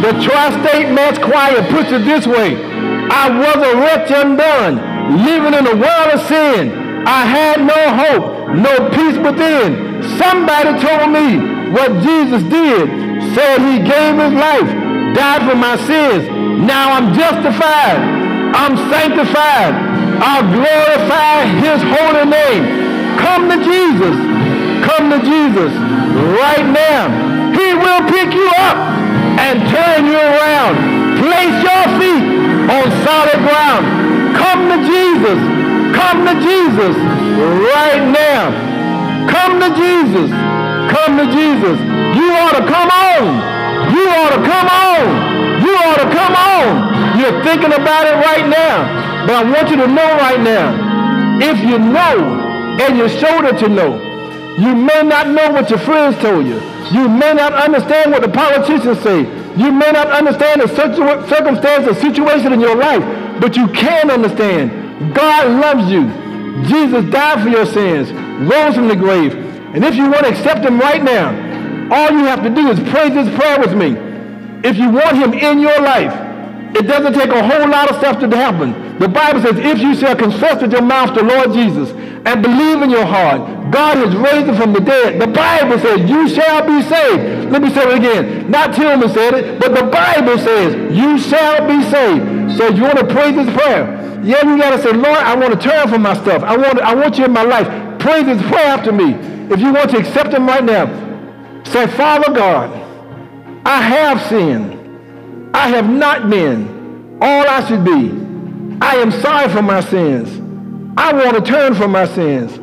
The 0.00 0.12
Tri-State 0.24 0.92
Mass 0.92 1.18
Choir 1.18 1.60
puts 1.70 1.92
it 1.92 2.04
this 2.04 2.26
way. 2.26 2.56
I 3.12 3.28
was 3.28 3.56
a 3.56 3.76
wretch 3.76 4.10
undone, 4.10 4.80
living 5.24 5.52
in 5.52 5.66
a 5.66 5.76
world 5.76 6.14
of 6.14 6.20
sin. 6.26 7.04
I 7.06 7.24
had 7.24 7.60
no 7.60 7.80
hope, 7.96 8.56
no 8.56 8.88
peace 8.90 9.18
within. 9.18 10.02
Somebody 10.16 10.80
told 10.80 11.10
me 11.12 11.70
what 11.72 12.02
Jesus 12.02 12.42
did, 12.44 12.88
said 13.34 13.60
he 13.60 13.78
gave 13.84 14.16
his 14.16 14.32
life, 14.32 14.70
died 15.20 15.44
for 15.44 15.54
my 15.54 15.76
sins. 15.84 16.24
Now 16.64 16.96
I'm 16.96 17.12
justified. 17.12 18.00
I'm 18.56 18.72
sanctified. 18.88 19.76
I'll 20.16 20.48
glorify 20.48 21.44
his 21.60 21.76
holy 21.84 22.24
name. 22.24 22.64
Come 23.20 23.52
to 23.52 23.60
Jesus. 23.60 24.16
Come 24.80 25.12
to 25.12 25.20
Jesus 25.20 25.72
right 26.40 26.64
now. 26.64 27.12
He 27.52 27.68
will 27.76 28.02
pick 28.08 28.32
you 28.32 28.48
up 28.64 28.80
and 29.44 29.60
turn 29.68 30.08
you 30.08 30.16
around. 30.16 30.74
Place 31.20 31.56
your 31.68 31.84
feet 32.00 32.24
on 32.72 32.84
solid 33.04 33.40
ground. 33.44 33.84
Come 34.40 34.72
to 34.72 34.78
Jesus. 34.88 35.38
Come 36.00 36.24
to 36.24 36.34
Jesus 36.40 36.96
right 37.76 38.08
now. 38.08 38.56
Come 39.28 39.60
to 39.60 39.68
Jesus. 39.76 40.30
Come 40.88 41.12
to 41.20 41.26
Jesus. 41.28 41.76
You 42.16 42.32
ought 42.40 42.56
to 42.56 42.64
come 42.64 42.88
on. 42.88 43.59
You 43.94 44.04
ought 44.08 44.34
to 44.36 44.42
come 44.46 44.68
on. 44.70 45.02
You 45.62 45.74
ought 45.74 46.00
to 46.02 46.10
come 46.10 46.34
on. 46.34 47.18
You're 47.18 47.42
thinking 47.44 47.72
about 47.72 48.06
it 48.06 48.16
right 48.24 48.48
now. 48.48 49.26
But 49.26 49.34
I 49.36 49.50
want 49.50 49.70
you 49.70 49.76
to 49.76 49.86
know 49.86 50.10
right 50.16 50.40
now, 50.40 50.72
if 51.42 51.58
you 51.60 51.78
know 51.78 52.40
and 52.80 52.96
you 52.96 53.08
showed 53.08 53.44
that 53.44 53.60
you 53.60 53.68
know, 53.68 54.00
you 54.56 54.74
may 54.74 55.02
not 55.02 55.28
know 55.28 55.50
what 55.52 55.70
your 55.70 55.78
friends 55.78 56.16
told 56.18 56.46
you. 56.46 56.60
You 56.92 57.08
may 57.08 57.34
not 57.34 57.52
understand 57.52 58.12
what 58.12 58.22
the 58.22 58.28
politicians 58.28 58.98
say. 59.00 59.20
You 59.56 59.72
may 59.72 59.90
not 59.92 60.08
understand 60.08 60.60
the 60.60 60.68
circumstance 60.68 61.86
or 61.86 61.94
situation 61.94 62.52
in 62.52 62.60
your 62.60 62.76
life, 62.76 63.02
but 63.40 63.56
you 63.56 63.68
can 63.68 64.10
understand. 64.10 65.14
God 65.14 65.48
loves 65.60 65.90
you. 65.90 66.08
Jesus 66.68 67.04
died 67.10 67.42
for 67.42 67.48
your 67.48 67.66
sins, 67.66 68.12
rose 68.50 68.74
from 68.74 68.88
the 68.88 68.96
grave. 68.96 69.34
And 69.74 69.84
if 69.84 69.94
you 69.94 70.10
want 70.10 70.24
to 70.24 70.30
accept 70.30 70.64
him 70.64 70.78
right 70.78 71.02
now, 71.02 71.49
all 71.90 72.10
you 72.10 72.24
have 72.24 72.42
to 72.42 72.50
do 72.50 72.68
is 72.68 72.78
pray 72.90 73.10
this 73.10 73.28
prayer 73.36 73.58
with 73.58 73.74
me. 73.74 73.96
If 74.62 74.76
you 74.76 74.90
want 74.90 75.16
him 75.16 75.32
in 75.32 75.60
your 75.60 75.80
life, 75.80 76.12
it 76.76 76.86
doesn't 76.86 77.14
take 77.14 77.30
a 77.30 77.42
whole 77.42 77.68
lot 77.68 77.90
of 77.90 77.96
stuff 77.96 78.20
to 78.20 78.28
happen. 78.36 78.98
The 78.98 79.08
Bible 79.08 79.42
says, 79.42 79.56
if 79.58 79.80
you 79.80 79.94
shall 79.94 80.14
confess 80.14 80.62
with 80.62 80.72
your 80.72 80.82
mouth 80.82 81.14
the 81.14 81.22
Lord 81.22 81.52
Jesus 81.52 81.90
and 81.90 82.42
believe 82.42 82.82
in 82.82 82.90
your 82.90 83.06
heart, 83.06 83.72
God 83.72 83.96
has 83.98 84.14
raised 84.14 84.46
him 84.48 84.56
from 84.56 84.72
the 84.72 84.80
dead. 84.80 85.20
The 85.20 85.26
Bible 85.26 85.78
says, 85.78 86.08
you 86.08 86.28
shall 86.28 86.66
be 86.66 86.82
saved. 86.82 87.50
Let 87.50 87.62
me 87.62 87.70
say 87.70 87.82
it 87.82 87.96
again. 87.96 88.50
Not 88.50 88.74
Tillman 88.74 89.08
said 89.08 89.34
it, 89.34 89.60
but 89.60 89.74
the 89.74 89.84
Bible 89.84 90.38
says, 90.38 90.74
you 90.94 91.18
shall 91.18 91.66
be 91.66 91.82
saved. 91.90 92.56
So 92.56 92.68
you 92.68 92.82
want 92.82 92.98
to 92.98 93.06
pray 93.06 93.32
this 93.32 93.50
prayer. 93.56 94.20
Yeah, 94.22 94.44
you 94.46 94.58
got 94.58 94.76
to 94.76 94.82
say, 94.82 94.92
Lord, 94.92 95.18
I 95.18 95.34
want 95.34 95.54
to 95.54 95.68
turn 95.68 95.88
from 95.88 96.02
my 96.02 96.14
stuff. 96.14 96.42
I 96.42 96.56
want, 96.56 96.78
I 96.80 96.94
want 96.94 97.16
you 97.18 97.24
in 97.24 97.32
my 97.32 97.42
life. 97.42 97.66
Pray 97.98 98.22
this 98.22 98.40
prayer 98.48 98.66
after 98.66 98.92
me. 98.92 99.14
If 99.50 99.60
you 99.60 99.72
want 99.72 99.90
to 99.90 99.98
accept 99.98 100.32
him 100.32 100.46
right 100.46 100.62
now, 100.62 101.09
say, 101.70 101.86
Father 101.86 102.32
God, 102.32 102.70
I 103.64 103.80
have 103.80 104.20
sinned. 104.28 104.76
I 105.54 105.68
have 105.68 105.88
not 105.88 106.30
been 106.30 107.18
all 107.20 107.46
I 107.46 107.66
should 107.66 107.84
be. 107.84 108.10
I 108.80 108.96
am 108.96 109.10
sorry 109.10 109.48
for 109.52 109.62
my 109.62 109.80
sins. 109.80 110.38
I 110.96 111.12
want 111.12 111.36
to 111.36 111.42
turn 111.42 111.74
from 111.74 111.92
my 111.92 112.06
sins. 112.06 112.58